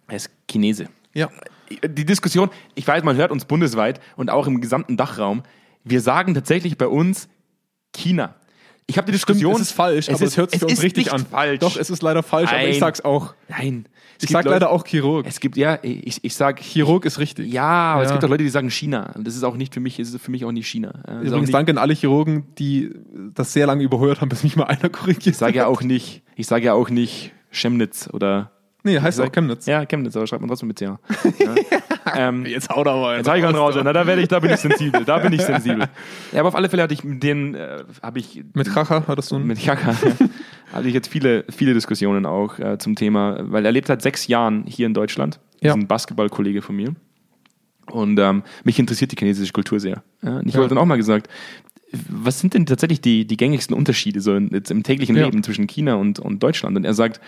[0.09, 0.89] Er ist Chinese.
[1.13, 1.29] Ja.
[1.87, 5.43] Die Diskussion, ich weiß, man hört uns bundesweit und auch im gesamten Dachraum.
[5.85, 7.29] Wir sagen tatsächlich bei uns
[7.93, 8.35] China.
[8.91, 9.55] Ich habe die Diskussion.
[9.55, 11.25] es ist falsch, aber es hört sich für uns ist richtig an.
[11.25, 11.61] Falsch.
[11.61, 12.71] Doch, es ist leider falsch, aber Nein.
[12.71, 13.35] ich sag's auch.
[13.49, 13.87] Nein.
[14.19, 15.27] Es Ich sag Leute- leider auch Chirurg.
[15.27, 17.51] Es gibt ja, ich, ich sag Chirurg ist richtig.
[17.53, 18.17] Ja, aber es Ja.
[18.17, 19.13] gibt auch Leute, die sagen China.
[19.15, 20.91] Und das ist auch nicht für mich, ist für mich auch nicht China.
[20.91, 22.91] Ist auch Übrigens nicht, danke an alle Chirurgen, die
[23.35, 25.27] das sehr lange überhört haben, bis mich mal einer korrigiert.
[25.29, 28.51] Ich sage ja auch nicht, ich sage ja auch nicht Chemnitz oder.
[28.83, 29.67] Nee, heißt auch Chemnitz.
[29.67, 30.85] Ja, Chemnitz, aber schreibt man trotzdem mit C.
[31.39, 31.55] Ja.
[32.17, 33.17] ähm, Jetzt haut er mal.
[33.19, 33.75] Jetzt habe ich einen raus.
[33.83, 35.05] Na, da werde ich, da bin ich sensibel.
[35.05, 35.89] Da bin ich sensibel.
[36.33, 39.31] Ja, aber auf alle Fälle hatte ich mit denen, äh, habe ich Mit Kracher hattest
[39.33, 39.47] du einen.
[39.47, 39.95] mit Chaka
[40.73, 44.27] hatte ich jetzt viele, viele Diskussionen auch äh, zum Thema, weil er lebt seit sechs
[44.29, 45.41] Jahren hier in Deutschland.
[45.61, 45.71] Ja.
[45.71, 46.95] Ist ein Basketballkollege von mir.
[47.91, 50.03] Und ähm, mich interessiert die chinesische Kultur sehr.
[50.23, 50.61] Ja, und ich Ja.
[50.61, 51.29] habe dann auch mal gesagt,
[52.09, 55.25] was sind denn tatsächlich die, die gängigsten Unterschiede so in, jetzt im täglichen Ja.
[55.25, 56.77] Leben zwischen China und, und Deutschland?
[56.77, 57.21] Und er sagt,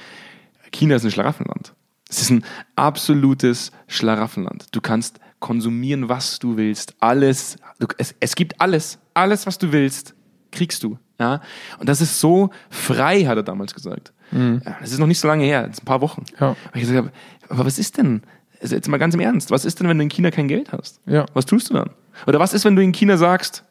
[0.72, 1.74] China ist ein Schlaraffenland.
[2.08, 2.44] Es ist ein
[2.76, 4.66] absolutes Schlaraffenland.
[4.72, 6.94] Du kannst konsumieren, was du willst.
[7.00, 7.56] Alles.
[7.78, 8.98] Du, es, es gibt alles.
[9.14, 10.14] Alles, was du willst,
[10.50, 10.98] kriegst du.
[11.18, 11.40] Ja?
[11.78, 14.12] Und das ist so frei, hat er damals gesagt.
[14.35, 16.24] Ja, das ist noch nicht so lange her, das ist ein paar Wochen.
[16.40, 16.48] Ja.
[16.50, 17.12] Und ich gesagt habe,
[17.50, 18.22] aber was ist denn?
[18.62, 20.72] Also jetzt mal ganz im Ernst, was ist denn, wenn du in China kein Geld
[20.72, 21.02] hast?
[21.04, 21.26] Ja.
[21.35, 21.90] Was tust du dann?
[22.26, 23.62] Oder was ist, wenn du in China sagst,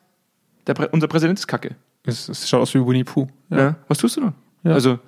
[0.67, 1.75] der, unser Präsident ist kacke?
[2.03, 3.27] Es, es schaut aus wie Winnie Pooh.
[3.49, 3.75] Ja.
[3.87, 4.35] Was tust du dann?
[4.63, 4.99] Also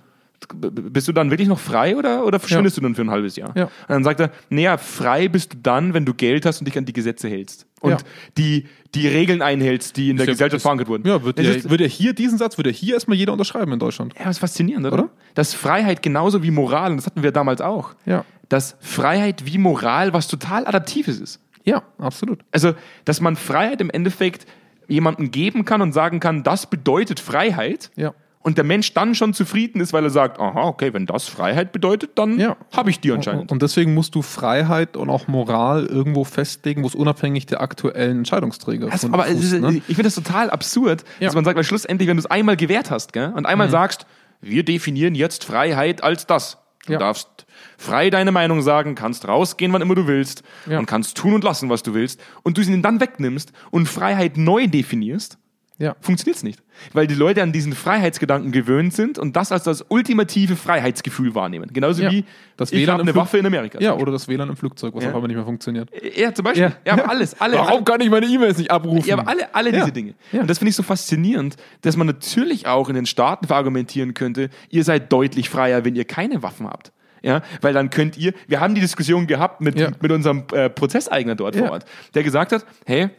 [0.54, 3.52] bist du dann wirklich noch frei oder, oder verschwindest du dann für ein halbes Jahr?
[3.56, 3.64] Ja.
[3.66, 6.78] Und dann sagt er, naja, frei bist du dann, wenn du Geld hast und dich
[6.78, 7.66] an die Gesetze hältst.
[7.82, 7.98] Und Ja.
[8.38, 11.08] die, die Regeln einhältst, die in der Ist ja- Gesellschaft ist- verankert wurden.
[11.08, 13.80] Ja, wird er, wird er hier diesen Satz, würde er hier erstmal jeder unterschreiben in
[13.80, 14.14] Deutschland.
[14.18, 14.94] ja, das ist faszinierend, oder?
[14.96, 15.10] Oder?
[15.36, 18.24] Dass Freiheit genauso wie Moral, und das hatten wir damals auch, Ja.
[18.50, 21.40] dass Freiheit wie Moral was total Adaptives ist.
[21.66, 22.40] Ja, absolut.
[22.52, 22.74] Also,
[23.06, 24.46] dass man Freiheit im Endeffekt
[24.90, 27.90] jemandem geben kann und sagen kann, das bedeutet Freiheit.
[27.96, 28.14] Ja.
[28.44, 31.72] Und der Mensch dann schon zufrieden ist, weil er sagt, aha, okay, wenn das Freiheit
[31.72, 32.58] bedeutet, dann Ja.
[32.76, 33.52] habe ich die anscheinend.
[33.54, 38.20] Und deswegen musst du Freiheit und auch Moral irgendwo festlegen, wo es unabhängig der aktuellen
[38.20, 39.78] Entscheidungsträger Also, aber es fußt, ist, ne?
[39.78, 41.28] ich finde das total absurd, Ja.
[41.28, 44.06] dass man sagt, weil schlussendlich, wenn du es einmal gewährt hast gell, und einmal sagst,
[44.42, 46.58] wir definieren jetzt Freiheit als das.
[46.86, 47.00] Du Ja.
[47.00, 47.46] darfst
[47.78, 50.80] frei deine Meinung sagen, kannst rausgehen, wann immer du willst Ja.
[50.80, 54.36] und kannst tun und lassen, was du willst und du sie dann wegnimmst und Freiheit
[54.36, 55.38] neu definierst,
[55.80, 55.96] Ja.
[56.02, 56.60] funktioniert es nicht.
[56.94, 61.70] Weil die Leute an diesen Freiheitsgedanken gewöhnt sind und das als das ultimative Freiheitsgefühl wahrnehmen.
[61.74, 62.12] Genauso Ja.
[62.12, 62.26] wie
[62.58, 63.80] Das ich WLAN eine Flug- Waffe in Amerika.
[63.80, 65.10] Ja, oder das WLAN im Flugzeug, was Ja.
[65.10, 65.90] auf einmal nicht mehr funktioniert.
[66.16, 66.74] ja, zum Beispiel.
[66.86, 67.58] Ja, aber alles, alle.
[67.58, 69.08] Warum kann ich meine E-Mails nicht abrufen?
[69.08, 69.80] Ja, aber alle, alle Ja.
[69.80, 70.14] diese Dinge.
[70.32, 70.42] Ja.
[70.42, 74.50] Und das finde ich so faszinierend, dass man natürlich auch in den Staaten verargumentieren könnte,
[74.70, 76.92] ihr seid deutlich freier, wenn ihr keine Waffen habt.
[77.24, 79.90] Ja, weil dann könnt ihr, wir haben die Diskussion gehabt mit, Ja.
[80.02, 81.64] mit unserem äh, Prozesseigner dort Ja.
[81.64, 83.10] vor Ort, der gesagt hat, hey,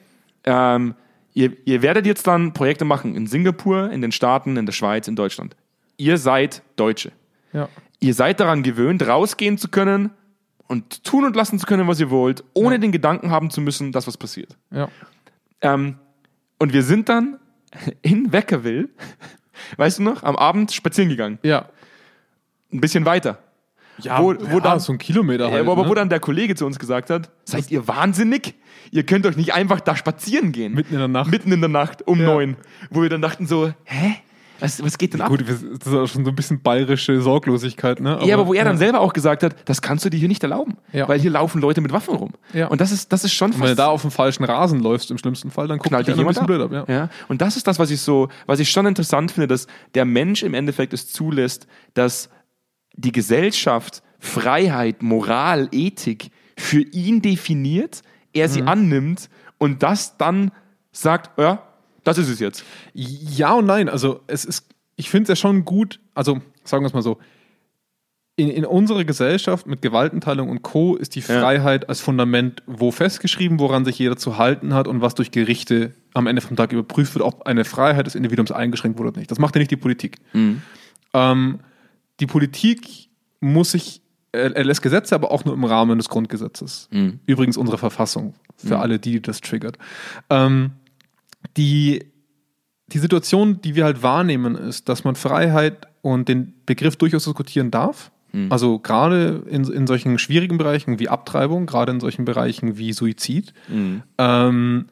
[0.44, 0.94] ähm,
[1.34, 5.06] ihr, ihr werdet jetzt dann Projekte machen in Singapur, in den Staaten, in der Schweiz,
[5.08, 5.56] in Deutschland.
[5.96, 7.12] Ihr seid Deutsche.
[7.52, 7.68] Ja.
[8.00, 10.10] Ihr seid daran gewöhnt, rausgehen zu können
[10.66, 12.80] und tun und lassen zu können, was ihr wollt, ohne Ja.
[12.80, 14.56] den Gedanken haben zu müssen, dass was passiert.
[14.70, 14.88] Ja.
[15.60, 15.96] Ähm,
[16.58, 17.38] und wir sind dann
[18.02, 18.88] in Weckerville,
[19.76, 21.38] weißt du noch, am Abend spazieren gegangen.
[21.42, 21.68] Ja.
[22.72, 23.38] Ein bisschen weiter.
[24.02, 25.64] Wo, wo dann, so ein Kilometer halt.
[25.64, 25.88] ja, aber ne?
[25.88, 28.54] wo dann der Kollege zu uns gesagt hat, seid ihr wahnsinnig?
[28.90, 30.74] Ihr könnt euch nicht einfach da spazieren gehen.
[30.74, 31.30] Mitten in der Nacht.
[31.30, 32.26] Mitten in der Nacht um Ja.
[32.26, 32.56] neun.
[32.90, 34.16] Wo wir dann dachten so, hä?
[34.60, 35.30] Was, was geht denn ab?
[35.30, 38.20] Gut, das ist auch schon so ein bisschen bayerische Sorglosigkeit, ne?
[38.22, 40.42] ja, aber wo er dann selber auch gesagt hat, das kannst du dir hier nicht
[40.44, 40.76] erlauben.
[40.92, 41.08] Ja.
[41.08, 42.30] Weil hier laufen Leute mit Waffen rum.
[42.52, 42.68] Ja.
[42.68, 45.10] Und das ist, das ist schon Und wenn du da auf dem falschen Rasen läufst,
[45.10, 46.70] im schlimmsten Fall, dann guckt dich einer ein jemand bisschen ab.
[46.70, 46.88] blöd ab.
[46.88, 46.94] Ja.
[46.94, 47.08] Ja.
[47.28, 50.44] Und das ist das, was ich so, was ich schon interessant finde, dass der Mensch
[50.44, 52.30] im Endeffekt es zulässt, dass
[52.94, 58.02] die Gesellschaft Freiheit, Moral, Ethik für ihn definiert,
[58.32, 58.52] er Mhm.
[58.52, 59.28] sie annimmt
[59.58, 60.50] und das dann
[60.92, 61.62] sagt, ja,
[62.04, 62.64] das ist es jetzt.
[62.94, 63.88] Ja und nein.
[63.88, 67.18] Also es ist, ich finde es ja schon gut, also sagen wir es mal so,
[68.36, 70.96] in, in unserer Gesellschaft mit Gewaltenteilung und Co.
[70.96, 71.38] ist die Ja.
[71.40, 75.94] Freiheit als Fundament, wo festgeschrieben, woran sich jeder zu halten hat und was durch Gerichte
[76.14, 79.30] am Ende vom Tag überprüft wird, ob eine Freiheit des Individuums eingeschränkt wurde oder nicht.
[79.30, 80.16] Das macht ja nicht die Politik.
[81.12, 81.60] Ähm,
[82.20, 83.08] die Politik
[83.40, 86.88] muss sich, er, er lässt Gesetze, aber auch nur im Rahmen des Grundgesetzes.
[87.26, 89.78] Übrigens unsere Verfassung, für alle, die das triggert.
[90.30, 90.72] Ähm,
[91.56, 92.04] die,
[92.88, 97.70] die Situation, die wir halt wahrnehmen, ist, dass man Freiheit und den Begriff durchaus diskutieren
[97.70, 98.10] darf.
[98.50, 103.54] Also gerade in, in solchen schwierigen Bereichen wie Abtreibung, gerade in solchen Bereichen wie Suizid,
[104.18, 104.86] ähm,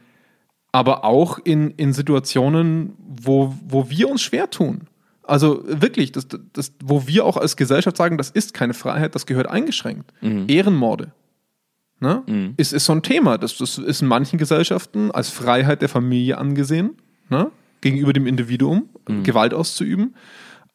[0.70, 4.82] aber auch in, in Situationen, wo, wo wir uns schwer tun.
[5.24, 9.26] Also wirklich, das, das, wo wir auch als Gesellschaft sagen, das ist keine Freiheit, das
[9.26, 10.12] gehört eingeschränkt.
[10.48, 11.12] Ehrenmorde.
[12.00, 12.22] Ne?
[12.56, 13.38] Ist, ist so ein Thema.
[13.38, 16.96] Das, das ist in manchen Gesellschaften als Freiheit der Familie angesehen,
[17.28, 17.50] ne?
[17.80, 18.88] gegenüber dem Individuum,
[19.22, 20.14] Gewalt auszuüben.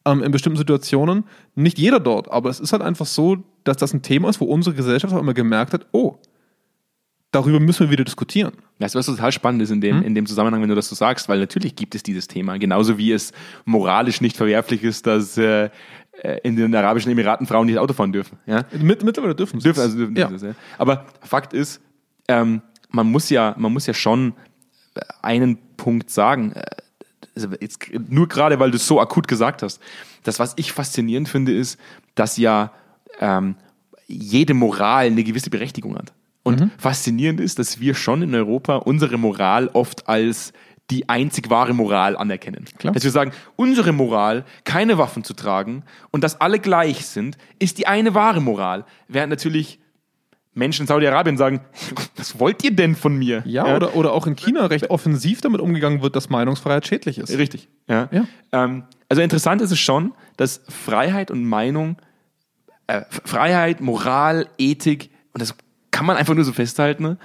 [0.05, 1.25] Ähm, in bestimmten Situationen.
[1.55, 4.45] Nicht jeder dort, aber es ist halt einfach so, dass das ein Thema ist, wo
[4.45, 6.15] unsere Gesellschaft auch immer gemerkt hat, oh,
[7.31, 8.53] darüber müssen wir wieder diskutieren.
[8.79, 9.81] Weißt du, was total spannend ist in Hm?
[9.81, 12.57] dem, in dem Zusammenhang, wenn du das so sagst, weil natürlich gibt es dieses Thema,
[12.57, 13.33] genauso wie es
[13.65, 15.69] moralisch nicht verwerflich ist, dass äh,
[16.23, 18.39] äh, in den Arabischen Emiraten Frauen nicht Auto fahren dürfen.
[18.45, 18.63] Ja?
[18.79, 20.29] Mit, mittlerweile dürfen sie Dürfen, also dürfen ja.
[20.29, 20.55] das, ja.
[20.77, 21.81] Aber Fakt ist,
[22.27, 24.33] ähm, man muss ja, man muss ja schon
[24.95, 26.63] äh, einen Punkt sagen, äh,
[27.35, 29.79] also jetzt nur gerade, weil du es so akut gesagt hast.
[30.23, 31.79] Das, was ich faszinierend finde, ist,
[32.15, 32.71] dass ja
[33.19, 33.55] ähm,
[34.07, 36.13] jede Moral eine gewisse Berechtigung hat.
[36.47, 36.71] Und Mhm.
[36.77, 40.53] faszinierend ist, dass wir schon in Europa unsere Moral oft als
[40.89, 42.63] die einzig wahre Moral anerkennen.
[42.77, 42.93] Klar.
[42.93, 47.77] Dass wir sagen, unsere Moral, keine Waffen zu tragen und dass alle gleich sind, ist
[47.77, 48.85] die eine wahre Moral.
[49.09, 49.79] Während natürlich
[50.53, 51.59] Menschen in Saudi-Arabien sagen,
[52.15, 53.43] was wollt ihr denn von mir?
[53.45, 57.37] Ja, Oder, oder auch in China recht offensiv damit umgegangen wird, dass Meinungsfreiheit schädlich ist.
[57.37, 57.67] Richtig.
[57.89, 58.07] Ja.
[58.11, 58.25] Ja.
[58.53, 61.97] Ähm, also interessant ist es schon, dass Freiheit und Meinung,
[62.87, 65.53] äh, Freiheit, Moral, Ethik, und das
[65.97, 67.17] kann man einfach nur so festhalten, ne,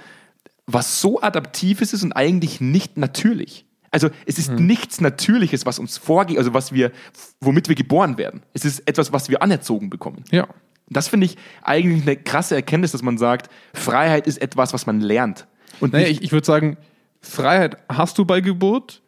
[0.65, 3.67] was so adaptives ist und eigentlich nicht natürlich.
[3.91, 6.91] Also es ist nichts Natürliches, was uns vorgeht, also was wir,
[7.39, 8.41] womit wir geboren werden.
[8.53, 10.23] Es ist etwas, was wir anerzogen bekommen.
[10.31, 10.47] Ja.
[10.89, 15.01] Das finde ich eigentlich eine krasse Erkenntnis, dass man sagt, Freiheit ist etwas, was man
[15.01, 15.45] lernt.
[15.79, 16.77] Und Naja, ich, ich würde sagen,
[17.21, 19.03] Freiheit hast du bei Geburt,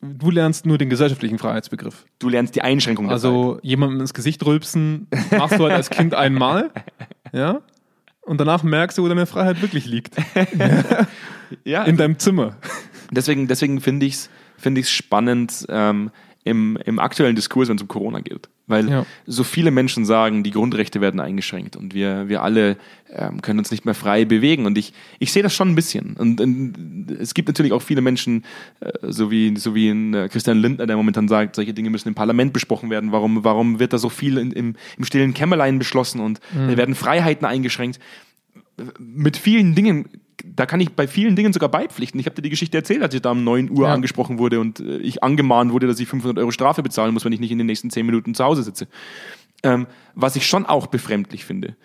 [0.00, 2.06] du lernst nur den gesellschaftlichen Freiheitsbegriff.
[2.18, 6.70] du lernst die Einschränkung Also jemandem ins Gesicht rülpsen machst du halt als Kind einmal,
[7.34, 7.60] ja,
[8.22, 10.16] und danach merkst du, wo deine Freiheit wirklich liegt.
[11.64, 12.56] Ja, In deinem Zimmer.
[13.10, 14.30] deswegen, deswegen finde ich es
[14.62, 16.10] find ich's spannend ähm,
[16.44, 18.48] im, im aktuellen Diskurs, wenn es um Corona geht.
[18.66, 19.06] Weil Ja.
[19.26, 22.76] so viele Menschen sagen, die Grundrechte werden eingeschränkt und wir, wir alle
[23.10, 24.66] ähm, können uns nicht mehr frei bewegen.
[24.66, 26.14] Und ich, ich sehe das schon ein bisschen.
[26.16, 28.44] Und, und es gibt natürlich auch viele Menschen,
[28.80, 32.08] äh, so wie, so wie ein äh, Christian Lindner, der momentan sagt, solche Dinge müssen
[32.08, 33.12] im Parlament besprochen werden.
[33.12, 36.94] Warum, warum wird da so viel in, im, im stillen Kämmerlein beschlossen und äh, werden
[36.94, 38.00] Freiheiten eingeschränkt?
[38.98, 40.06] mit vielen Dingen,
[40.44, 42.18] da kann ich bei vielen Dingen sogar beipflichten.
[42.20, 43.94] Ich habe dir die Geschichte erzählt, als ich da um 9 Uhr Ja.
[43.94, 47.32] angesprochen wurde und äh, ich angemahnt wurde, dass ich 500 Euro Strafe bezahlen muss, wenn
[47.32, 48.88] ich nicht in den nächsten 10 Minuten zu Hause sitze.
[49.62, 51.76] Ähm, was ich schon auch befremdlich finde.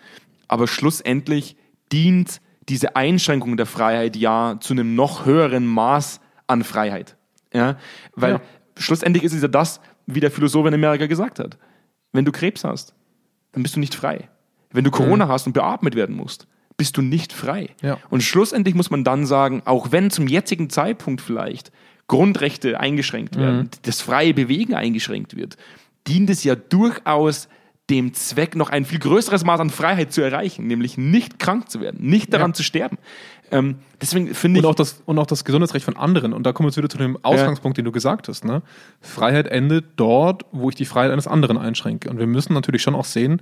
[0.48, 1.56] Aber schlussendlich
[1.92, 7.16] dient diese Einschränkung der Freiheit ja zu einem noch höheren Maß an Freiheit.
[7.52, 7.76] Ja?
[8.14, 8.40] Weil Ja.
[8.76, 11.58] schlussendlich ist es ja das, wie der Philosoph in Amerika gesagt hat.
[12.12, 12.94] Wenn du Krebs hast,
[13.52, 14.28] dann bist du nicht frei.
[14.72, 16.46] Wenn du Corona hast und beatmet werden musst,
[16.78, 17.70] bist du nicht frei.
[17.82, 17.98] Ja.
[18.08, 21.70] Und schlussendlich muss man dann sagen, auch wenn zum jetzigen Zeitpunkt vielleicht
[22.06, 25.58] Grundrechte eingeschränkt werden, das freie Bewegen eingeschränkt wird,
[26.06, 27.48] dient es ja durchaus
[27.90, 31.80] dem Zweck, noch ein viel größeres Maß an Freiheit zu erreichen, nämlich nicht krank zu
[31.80, 32.54] werden, nicht daran Ja.
[32.54, 32.98] zu sterben.
[33.50, 36.34] Ähm, deswegen finde Und ich, auch, das, und auch das Gesundheitsrecht von anderen.
[36.34, 38.44] Und da kommen wir jetzt wieder zu dem Ausgangspunkt, den du gesagt hast.
[38.44, 38.62] Ne?
[39.00, 42.10] Freiheit endet dort, wo ich die Freiheit eines anderen einschränke.
[42.10, 43.40] Und wir müssen natürlich schon auch sehen,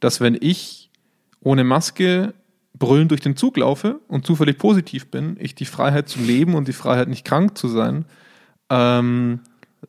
[0.00, 0.90] dass wenn ich
[1.42, 2.32] ohne Maske
[2.78, 6.68] brüllend durch den Zug laufe und zufällig positiv bin, ich die Freiheit zu leben und
[6.68, 8.04] die Freiheit nicht krank zu sein,
[8.70, 9.40] ähm,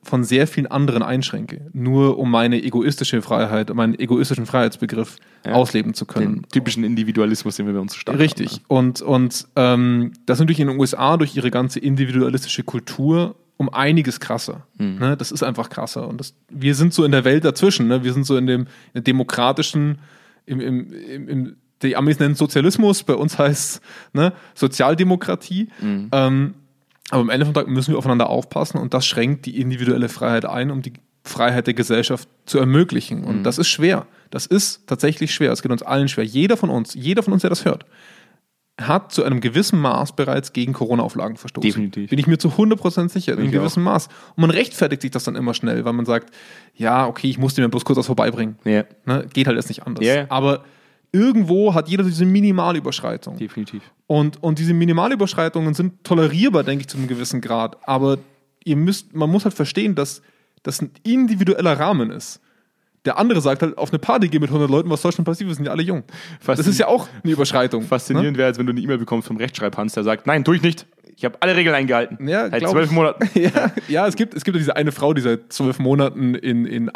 [0.01, 5.53] von sehr vielen anderen einschränke, nur um meine egoistische Freiheit, meinen egoistischen Freiheitsbegriff Ja.
[5.53, 6.41] ausleben zu können.
[6.41, 8.53] Den typischen Individualismus, den wir bei uns stark Richtig.
[8.53, 8.63] haben.
[8.67, 13.69] Und, und ähm, das ist natürlich in den USA durch ihre ganze individualistische Kultur um
[13.69, 14.65] einiges krasser.
[14.77, 14.97] Mhm.
[14.99, 15.17] Ne?
[15.17, 16.07] Das ist einfach krasser.
[16.07, 17.87] Und das, wir sind so in der Welt dazwischen.
[17.87, 18.03] Ne?
[18.03, 18.65] Wir sind so in dem,
[18.95, 19.99] demokratischen,
[20.45, 23.81] im, im, im die Amis nennen Sozialismus, bei uns heißt
[24.13, 25.69] ne, Sozialdemokratie.
[25.81, 26.09] Mhm.
[26.11, 26.53] Ähm,
[27.09, 30.45] aber am Ende vom Tag müssen wir aufeinander aufpassen und das schränkt die individuelle Freiheit
[30.45, 30.93] ein, um die
[31.23, 33.23] Freiheit der Gesellschaft zu ermöglichen.
[33.23, 34.07] Und das ist schwer.
[34.29, 35.51] Das ist tatsächlich schwer.
[35.51, 36.25] Es geht uns allen schwer.
[36.25, 37.85] Jeder von uns, jeder von uns, der das hört,
[38.81, 41.69] hat zu einem gewissen Maß bereits gegen Corona-Auflagen verstoßen.
[41.69, 42.09] Definitiv.
[42.09, 44.07] Bin ich mir zu 100% sicher, in einem gewissen Maß.
[44.35, 46.33] Und man rechtfertigt sich das dann immer schnell, weil man sagt,
[46.73, 48.57] ja, okay, ich musste mir bloß kurz was vorbeibringen.
[48.63, 49.27] Ja, Ne?
[49.31, 50.03] Geht halt jetzt nicht anders.
[50.03, 50.25] Ja.
[50.29, 50.63] Aber
[51.13, 53.37] irgendwo hat jeder diese Minimalüberschreitung.
[53.37, 53.83] definitiv.
[54.07, 57.77] Und, und diese Minimalüberschreitungen sind tolerierbar, denke ich, zu einem gewissen Grad.
[57.87, 58.17] Aber
[58.65, 60.21] ihr müsst, man muss halt verstehen, dass
[60.63, 62.41] das ein individueller Rahmen ist.
[63.05, 65.49] Der andere sagt halt, auf eine Party gehen mit 100 Leuten, was soll schon passieren?
[65.49, 66.03] Wir sind ja alle jung.
[66.45, 67.83] Das ist ja auch eine Überschreitung.
[67.83, 70.61] Faszinierend wäre, als wenn du eine E-Mail bekommst vom Rechtschreibhans, der sagt, nein, tue ich
[70.61, 70.87] nicht.
[71.15, 72.27] Ich habe alle Regeln eingehalten.
[72.27, 72.91] Ja, Seit zwölf.
[72.91, 73.29] Monaten.
[73.35, 73.51] Ne?
[73.53, 76.65] Ja, ja es, gibt, es gibt ja diese eine Frau, die seit zwölf Monaten in,
[76.65, 76.89] in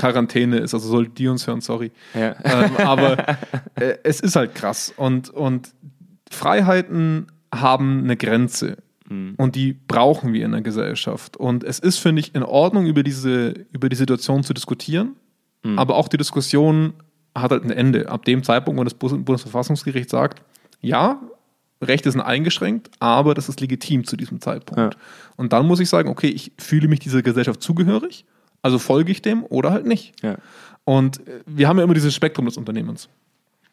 [0.00, 0.74] Einzelquarantäne ist.
[0.74, 1.92] Also soll die uns hören, sorry.
[2.14, 2.34] Ja.
[2.44, 3.18] ähm, aber
[3.74, 4.92] äh, es ist halt krass.
[4.96, 5.72] Und, und
[6.30, 8.78] Freiheiten haben eine Grenze.
[9.38, 11.36] Und die brauchen wir in der Gesellschaft.
[11.36, 15.16] Und es ist, finde ich, in Ordnung, über diese, über die Situation zu diskutieren.
[15.76, 16.94] Aber auch die Diskussion
[17.36, 18.08] hat halt ein Ende.
[18.08, 20.42] Ab dem Zeitpunkt, wo das Bundesverfassungsgericht sagt,
[20.80, 21.20] ja,
[21.82, 24.94] Rechte sind eingeschränkt, aber das ist legitim zu diesem Zeitpunkt.
[24.94, 25.00] Ja.
[25.36, 28.24] Und dann muss ich sagen, okay, ich fühle mich dieser Gesellschaft zugehörig,
[28.62, 30.12] also folge ich dem oder halt nicht.
[30.22, 30.36] Ja.
[30.84, 33.08] Und äh, wir haben ja immer dieses Spektrum des Unternehmens.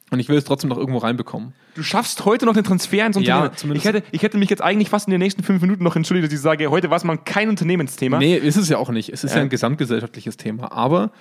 [0.10, 1.54] Und ich will es trotzdem noch irgendwo reinbekommen.
[1.76, 3.52] Du schaffst heute noch den Transfer ins Unternehmen.
[3.58, 5.98] zumindest- ich, hätte, ich hätte mich jetzt eigentlich fast in den nächsten fünf Minuten noch
[5.98, 8.18] entschuldigt, dass ich sage, heute war es mal kein Unternehmensthema.
[8.18, 9.10] Nee, ist es ja auch nicht.
[9.12, 9.44] Es ist ja, Ja.
[9.44, 10.72] ein gesamtgesellschaftliches Thema.
[10.72, 11.12] Aber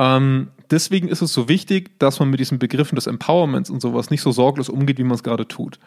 [0.00, 4.08] ähm, deswegen ist es so wichtig, dass man mit diesen Begriffen des Empowerments und sowas
[4.08, 5.78] nicht so sorglos umgeht, wie man es gerade tut.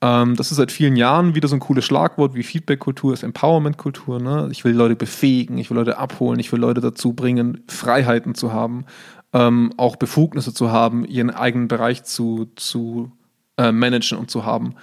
[0.00, 4.20] Ähm, das ist seit vielen Jahren wieder so ein cooles Schlagwort wie Feedback-Kultur, ist Empowerment-Kultur.
[4.20, 4.48] Ne?
[4.50, 8.52] Ich will Leute befähigen, ich will Leute abholen, ich will Leute dazu bringen, Freiheiten zu
[8.52, 8.84] haben,
[9.32, 13.12] ähm, auch Befugnisse zu haben, ihren eigenen Bereich zu, zu
[13.58, 14.74] äh, managen und zu haben.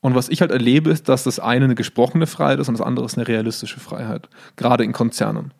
[0.00, 2.86] Und was ich halt erlebe, ist, dass das eine eine gesprochene Freiheit ist und das
[2.86, 5.52] andere ist eine realistische Freiheit, gerade in Konzernen.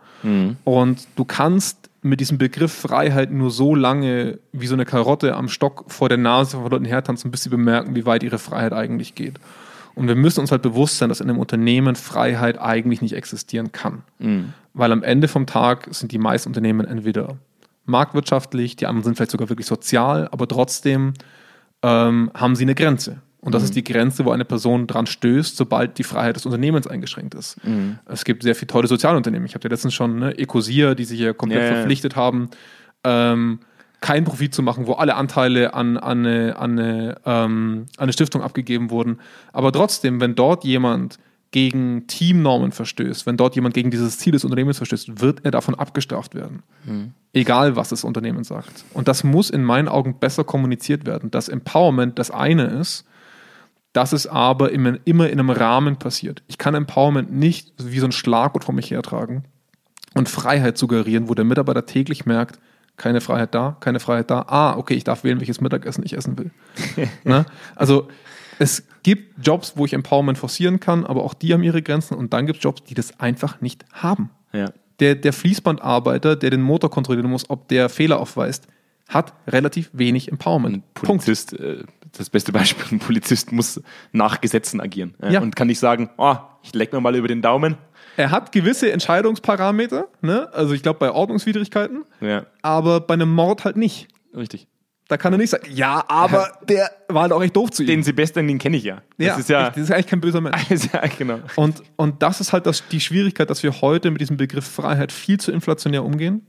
[0.64, 5.48] Und du kannst mit diesem Begriff Freiheit nur so lange wie so eine Karotte am
[5.48, 9.14] Stock vor der Nase von Leuten hertanzen, bis sie bemerken, wie weit ihre Freiheit eigentlich
[9.14, 9.38] geht.
[9.94, 13.72] Und wir müssen uns halt bewusst sein, dass in einem Unternehmen Freiheit eigentlich nicht existieren
[13.72, 14.02] kann.
[14.74, 17.36] Weil am Ende vom Tag sind die meisten Unternehmen entweder
[17.84, 21.14] marktwirtschaftlich, die anderen sind vielleicht sogar wirklich sozial, aber trotzdem
[21.82, 23.20] ähm, haben sie eine Grenze.
[23.44, 26.86] Und das ist die Grenze, wo eine Person dran stößt, sobald die Freiheit des Unternehmens
[26.86, 27.56] eingeschränkt ist.
[28.06, 29.46] Es gibt sehr viele tolle Sozialunternehmen.
[29.46, 31.74] Ich habe ja letztens schon ne, Ecosia, die sich hier komplett Ja, ja.
[31.74, 32.50] verpflichtet haben,
[33.02, 33.58] ähm,
[34.00, 38.12] keinen Profit zu machen, wo alle Anteile an, an, eine, an, eine, ähm, an eine
[38.12, 39.18] Stiftung abgegeben wurden.
[39.52, 41.18] Aber trotzdem, wenn dort jemand
[41.50, 45.74] gegen Teamnormen verstößt, wenn dort jemand gegen dieses Ziel des Unternehmens verstößt, wird er davon
[45.74, 46.62] abgestraft werden.
[47.32, 48.84] Egal, was das Unternehmen sagt.
[48.94, 51.30] Und das muss in meinen Augen besser kommuniziert werden.
[51.30, 53.04] Dass Empowerment das eine ist,
[53.92, 56.42] dass es aber immer, immer in einem Rahmen passiert.
[56.46, 59.44] Ich kann Empowerment nicht wie so ein Schlagwort vor mich hertragen
[60.14, 62.58] und Freiheit suggerieren, wo der Mitarbeiter täglich merkt,
[62.96, 64.44] keine Freiheit da, keine Freiheit da.
[64.48, 66.50] Ah, okay, ich darf wählen, welches Mittagessen ich essen will.
[67.24, 67.46] ne?
[67.74, 68.08] Also
[68.58, 72.32] es gibt Jobs, wo ich Empowerment forcieren kann, aber auch die haben ihre Grenzen und
[72.32, 74.30] dann gibt es Jobs, die das einfach nicht haben.
[74.52, 74.72] Ja.
[75.00, 78.68] Der, der Fließbandarbeiter, der den Motor kontrollieren muss, ob der Fehler aufweist,
[79.12, 80.76] hat relativ wenig Empowerment.
[80.76, 81.84] Ein Polizist, äh,
[82.16, 83.80] das beste Beispiel, ein Polizist muss
[84.12, 85.14] nach Gesetzen agieren.
[85.22, 85.30] Ja.
[85.30, 85.40] Ja.
[85.40, 87.76] Und kann nicht sagen, oh, ich leck mir mal über den Daumen.
[88.16, 90.48] Er hat gewisse Entscheidungsparameter, ne?
[90.52, 94.08] also ich glaube bei Ordnungswidrigkeiten, Ja, aber bei einem Mord halt nicht.
[94.36, 94.68] richtig.
[95.08, 97.88] Da kann er nicht sagen, ja, aber der war halt auch echt doof zu ihm.
[97.88, 99.02] Den Sebastian, den kenne ich ja.
[99.18, 100.56] Das ja, ist ja, echt, das ist eigentlich kein böser Mensch.
[100.92, 101.40] ja genau.
[101.56, 105.12] Und, und das ist halt das, die Schwierigkeit, dass wir heute mit diesem Begriff Freiheit
[105.12, 106.46] viel zu inflationär umgehen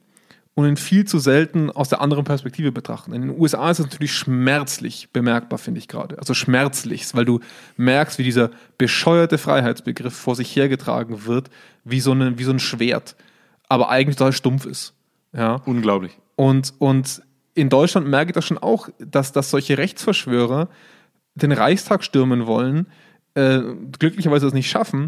[0.56, 3.14] und ihn viel zu selten aus der anderen Perspektive betrachten.
[3.14, 6.20] In den USA ist es natürlich schmerzlich bemerkbar, finde ich gerade.
[6.20, 7.40] Also schmerzlich, weil du
[7.76, 11.50] merkst, wie dieser bescheuerte Freiheitsbegriff vor sich hergetragen wird,
[11.84, 13.16] wie so, eine, wie so ein Schwert,
[13.68, 14.94] aber eigentlich total stumpf ist.
[15.34, 15.56] Ja.
[15.66, 16.18] Unglaublich.
[16.36, 17.24] Und, und
[17.56, 20.70] in Deutschland merke ich das schon auch, dass, dass solche Rechtsverschwörer
[21.36, 22.88] den Reichstag stürmen wollen,
[23.34, 23.62] äh,
[23.98, 25.08] glücklicherweise das nicht schaffen,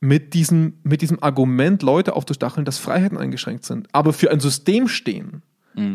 [0.00, 4.88] mit diesem, mit diesem Argument Leute aufzustacheln, dass Freiheiten eingeschränkt sind, aber für ein System
[4.88, 5.42] stehen,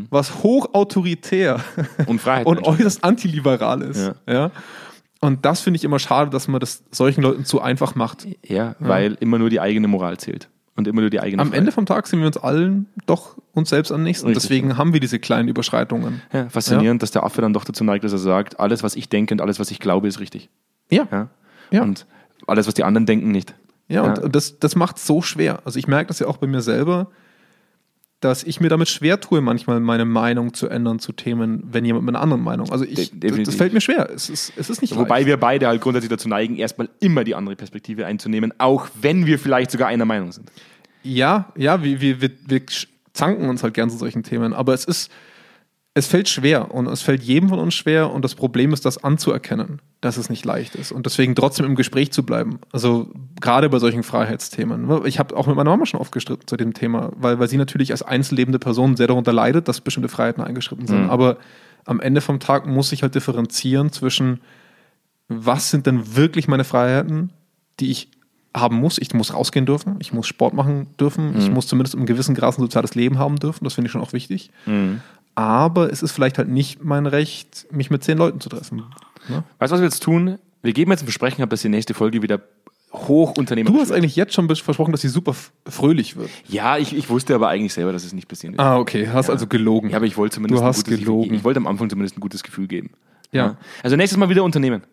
[0.10, 1.60] was hochautoritär
[2.08, 4.14] Und und äußerst antiliberal ist.
[4.28, 4.34] Ja.
[4.34, 4.52] Ja.
[5.22, 8.28] Und das finde ich immer schade, dass man das solchen Leuten zu einfach macht.
[8.48, 10.50] ja, weil immer nur die eigene Moral zählt.
[10.76, 11.60] und immer nur die eigene Am Freiheit.
[11.60, 14.28] Ende vom Tag sind wir uns allen doch uns selbst am nächsten.
[14.28, 14.44] Richtig.
[14.44, 16.22] Deswegen haben wir diese kleinen Überschreitungen.
[16.34, 19.10] Ja, faszinierend, dass der Affe dann doch dazu neigt, dass er sagt, alles, was ich
[19.10, 20.50] denke und alles, was ich glaube, ist richtig.
[20.90, 21.08] Ja.
[21.12, 21.30] Ja?
[21.72, 21.82] Ja.
[21.84, 22.06] Und
[22.48, 23.56] alles, was die anderen denken, nicht.
[23.88, 24.24] Ja, und, Ja.
[24.24, 25.60] und das, das macht so schwer.
[25.66, 27.12] Also ich merke das ja auch bei mir selber,
[28.22, 32.06] dass ich mir damit schwer tue, manchmal meine Meinung zu ändern zu Themen, wenn jemand
[32.06, 32.72] mit einer anderen Meinung.
[32.72, 34.10] Also ich, das, das fällt mir schwer.
[34.10, 35.28] Es ist, es ist nicht Wobei leicht.
[35.28, 39.38] wir beide halt grundsätzlich dazu neigen, erstmal immer die andere Perspektive einzunehmen, auch wenn wir
[39.38, 40.52] vielleicht sogar einer Meinung sind.
[41.04, 42.62] Ja, ja, wir, wir, wir, wir
[43.14, 45.12] zanken uns halt gern zu solchen Themen, aber es ist,
[45.98, 49.02] es fällt schwer und es fällt jedem von uns schwer und das Problem ist, das
[49.02, 52.60] anzuerkennen, dass es nicht leicht ist und deswegen trotzdem im Gespräch zu bleiben.
[52.74, 53.08] Also
[53.40, 55.06] gerade bei solchen Freiheitsthemen.
[55.06, 57.56] Ich habe auch mit meiner Mama schon oft gestritten zu dem Thema, weil, weil sie
[57.56, 61.04] natürlich als einzellebende Person sehr darunter leidet, dass bestimmte Freiheiten eingeschritten sind.
[61.04, 61.10] Mhm.
[61.10, 61.38] Aber
[61.86, 64.42] am Ende vom Tag muss ich halt differenzieren zwischen,
[65.30, 67.32] was sind denn wirklich meine Freiheiten,
[67.80, 68.10] die ich
[68.54, 68.98] haben muss.
[68.98, 72.58] Ich muss rausgehen dürfen, ich muss Sport machen dürfen, ich muss zumindest im gewissen Grad
[72.58, 74.52] ein soziales Leben haben dürfen, das finde ich schon auch wichtig.
[75.36, 78.84] Aber es ist vielleicht halt nicht mein Recht, mich mit zehn Leuten zu treffen.
[79.28, 79.44] Ne?
[79.60, 80.40] Weißt du, was wir jetzt tun?
[80.62, 82.42] Wir geben jetzt ein Versprechen ab, dass die nächste Folge wieder
[82.94, 83.98] hoch unternehmerisch Du hast wird.
[83.98, 85.36] eigentlich jetzt schon versprochen, dass sie super
[85.68, 86.30] fröhlich wird.
[86.48, 88.62] Ja, ich, ich wusste aber eigentlich selber, dass es nicht passieren wird.
[88.62, 89.90] Ah, okay, hast also gelogen.
[89.90, 91.24] Ja, aber ich wollte zumindest Du hast gelogen.
[91.24, 92.92] Gefühl, ich wollte am Anfang zumindest ein gutes Gefühl geben.
[93.34, 93.58] Ja.
[93.84, 94.84] Also nächstes Mal wieder Unternehmen.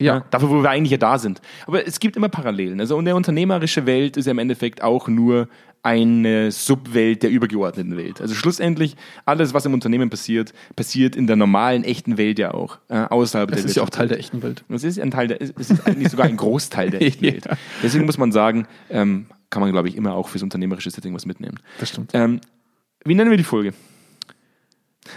[0.00, 0.24] Ja.
[0.30, 1.42] Dafür, wo wir eigentlich ja da sind.
[1.66, 2.80] Aber es gibt immer Parallelen.
[2.80, 5.46] Also und der unternehmerische Welt ist ja im Endeffekt auch nur
[5.82, 8.20] eine Subwelt der übergeordneten Welt.
[8.20, 12.78] Also schlussendlich, alles, was im Unternehmen passiert, passiert in der normalen, echten Welt ja auch.
[12.88, 13.90] Äh, außerhalb Das der ist ja auch.
[13.90, 14.62] Teil der echten Welt.
[14.68, 17.24] Es ist ein Teil der, es ist eigentlich sogar ein Großteil der echten.
[17.24, 17.48] Welt.
[17.82, 21.24] Deswegen muss man sagen, ähm, kann man, glaube ich, immer auch fürs unternehmerische Setting was
[21.26, 21.58] mitnehmen.
[21.78, 22.10] Das stimmt.
[22.14, 22.40] Ähm,
[23.04, 23.72] wie nennen wir die Folge?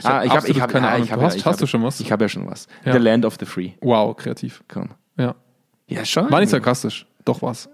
[0.04, 1.04] hab ah, ich habe ich hab, keine ah, Ahnung.
[1.06, 2.00] ich hab, Du hast- ich hast hab, du schon was?
[2.00, 2.68] Ich habe ja schon was.
[2.86, 2.94] Ja.
[2.94, 3.72] The Land of the Free.
[3.82, 4.64] Wow, kreativ.
[4.68, 4.90] Komm.
[5.18, 5.36] Ja.
[5.88, 6.32] Ja, schon.
[6.32, 7.06] War nicht sarkastisch.
[7.26, 7.70] Doch was.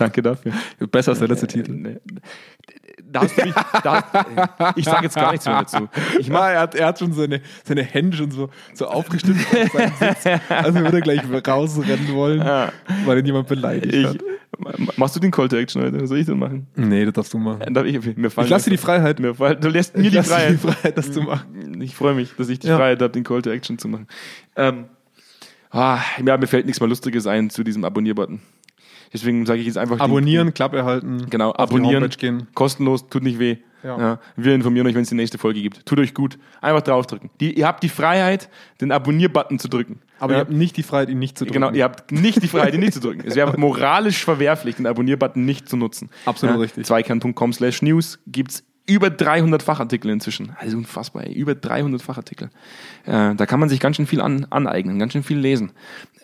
[0.00, 0.52] Danke dafür.
[0.90, 1.72] Besser als der letzte Titel.
[1.72, 1.96] Nee.
[3.04, 5.88] Da hast du mich, da, ich sage jetzt gar nichts mehr dazu.
[6.18, 9.72] Ich mach, er, hat, er hat schon seine, seine Hände schon so, so aufgestimmt auf
[9.72, 10.26] seinen Sitz.
[10.48, 12.40] Also würde er gleich rausrennen wollen,
[13.04, 14.96] weil ihn jemand beleidigt ich, hat.
[14.96, 16.06] machst du den Call to Action heute?
[16.06, 16.66] Soll ich den machen?
[16.76, 17.74] Nee, das darfst du machen.
[17.74, 19.18] Darf ich, mir fallen Ich lasse dir die Freiheit.
[19.20, 20.52] Mir fallen, du lässt mir Ich die Freiheit.
[20.52, 21.80] die Freiheit, das zu machen.
[21.82, 22.76] Ich freue mich, dass ich die Ja.
[22.76, 24.06] Freiheit habe, den Call to Action zu machen.
[24.56, 24.84] Ähm,
[25.70, 28.40] ah, ja, mir fällt nichts mehr Lustiges ein zu diesem Abonnier-Button.
[29.12, 29.98] Deswegen sage ich jetzt einfach.
[30.00, 31.26] Abonnieren, Klappe halten.
[31.30, 32.08] Genau, auf die abonnieren.
[32.10, 32.46] Gehen.
[32.54, 33.56] Kostenlos, tut nicht weh.
[33.82, 33.98] Ja.
[33.98, 34.18] Ja.
[34.36, 35.86] wir informieren euch, wenn es die nächste Folge gibt.
[35.86, 36.38] Tut euch gut.
[36.60, 37.30] Einfach draufdrücken.
[37.40, 40.00] Die, ihr habt die Freiheit, den Abonnier-Button zu drücken.
[40.18, 40.38] Aber ja.
[40.38, 41.54] ihr habt nicht die Freiheit, ihn nicht zu drücken.
[41.54, 43.22] Genau, ihr habt nicht die Freiheit, ihn nicht zu drücken.
[43.26, 46.10] Es wäre moralisch verwerflich, den Abonnier-Button nicht zu nutzen.
[46.26, 46.84] Absolut richtig.
[46.84, 50.52] Zweikern.com slash news gibt's über 300 Fachartikel inzwischen.
[50.58, 51.32] Also unfassbar, ey.
[51.32, 52.50] über 300 Fachartikel.
[53.06, 55.72] Äh, da kann man sich ganz schön viel an, aneignen, ganz schön viel lesen.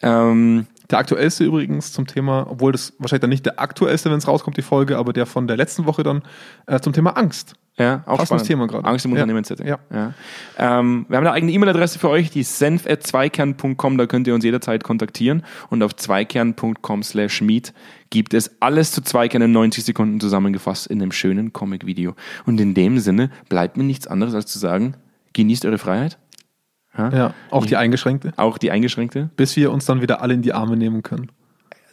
[0.03, 4.29] Ähm, Der aktuellste übrigens zum Thema, obwohl das wahrscheinlich dann nicht der aktuellste, wenn es
[4.29, 6.23] rauskommt, die Folge, aber der von der letzten Woche dann
[6.67, 7.55] äh, zum Thema Angst.
[7.79, 8.47] Ja, auch spannend.
[8.47, 8.87] Thema gerade.
[8.87, 9.17] Angst im Ja.
[9.17, 9.67] Unternehmenssetting.
[9.67, 9.79] Ja.
[9.93, 10.15] Ja.
[10.57, 14.83] Ähm, wir haben eine eigene E-Mail-Adresse für euch, die senf.zweikern.com, da könnt ihr uns jederzeit
[14.83, 15.43] kontaktieren.
[15.69, 17.75] Und auf zweikern.com slash meet
[18.09, 22.15] gibt es alles zu Zweikern in 90 Sekunden zusammengefasst in einem schönen Comic-Video.
[22.47, 24.95] Und in dem Sinne bleibt mir nichts anderes als zu sagen,
[25.35, 26.19] genießt eure Freiheit,
[26.97, 28.33] Ja, auch die eingeschränkte.
[28.37, 29.31] auch die eingeschränkte.
[29.37, 31.31] Bis wir uns dann wieder alle in die Arme nehmen können.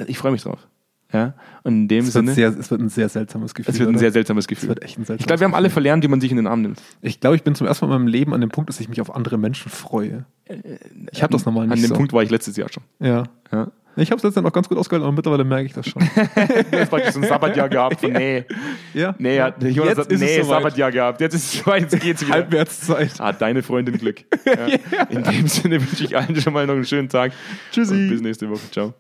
[0.08, 0.68] Ich freue mich drauf.
[1.12, 1.36] Ja.
[1.62, 3.72] Und in dem Es wird, Sinne, sehr, es wird ein sehr seltsames Gefühl.
[3.72, 4.00] es wird ein oder?
[4.00, 4.70] sehr seltsames Gefühl.
[4.70, 6.48] wird echt ein seltsames ich glaube, wir haben alle verlernt, wie man sich in den
[6.48, 6.82] Arm nimmt.
[7.02, 8.90] Ich glaube, ich bin zum ersten Mal in meinem Leben an dem Punkt, dass ich
[8.90, 10.26] mich auf andere Menschen freue.
[11.12, 11.96] Ich habe das normal nicht An dem so.
[11.96, 12.84] Punkt war ich letztes Jahr schon.
[13.00, 13.24] Ja.
[13.52, 13.68] Ja.
[13.96, 16.02] Ich habe es letztens noch ganz gut ausgehalten, aber mittlerweile merke ich das schon.
[16.72, 18.46] Du hast praktisch so ein Sabbatjahr gehabt von nee.
[18.94, 19.14] ja.
[19.20, 20.46] Nee, hat, Jonas hat nee, soweit.
[20.46, 21.22] Sabbatjahr gehabt.
[21.22, 22.34] Jetzt ist es soweit, jetzt geht's wieder.
[22.34, 23.20] Halbwertszeit.
[23.20, 24.24] Hat deine Freundin Glück.
[24.46, 24.68] Ja.
[25.10, 27.32] In dem Sinne wünsche ich allen schon mal noch einen schönen Tag.
[27.72, 27.94] Tschüssi.
[27.94, 28.70] Und bis nächste Woche.
[28.72, 28.94] Ciao.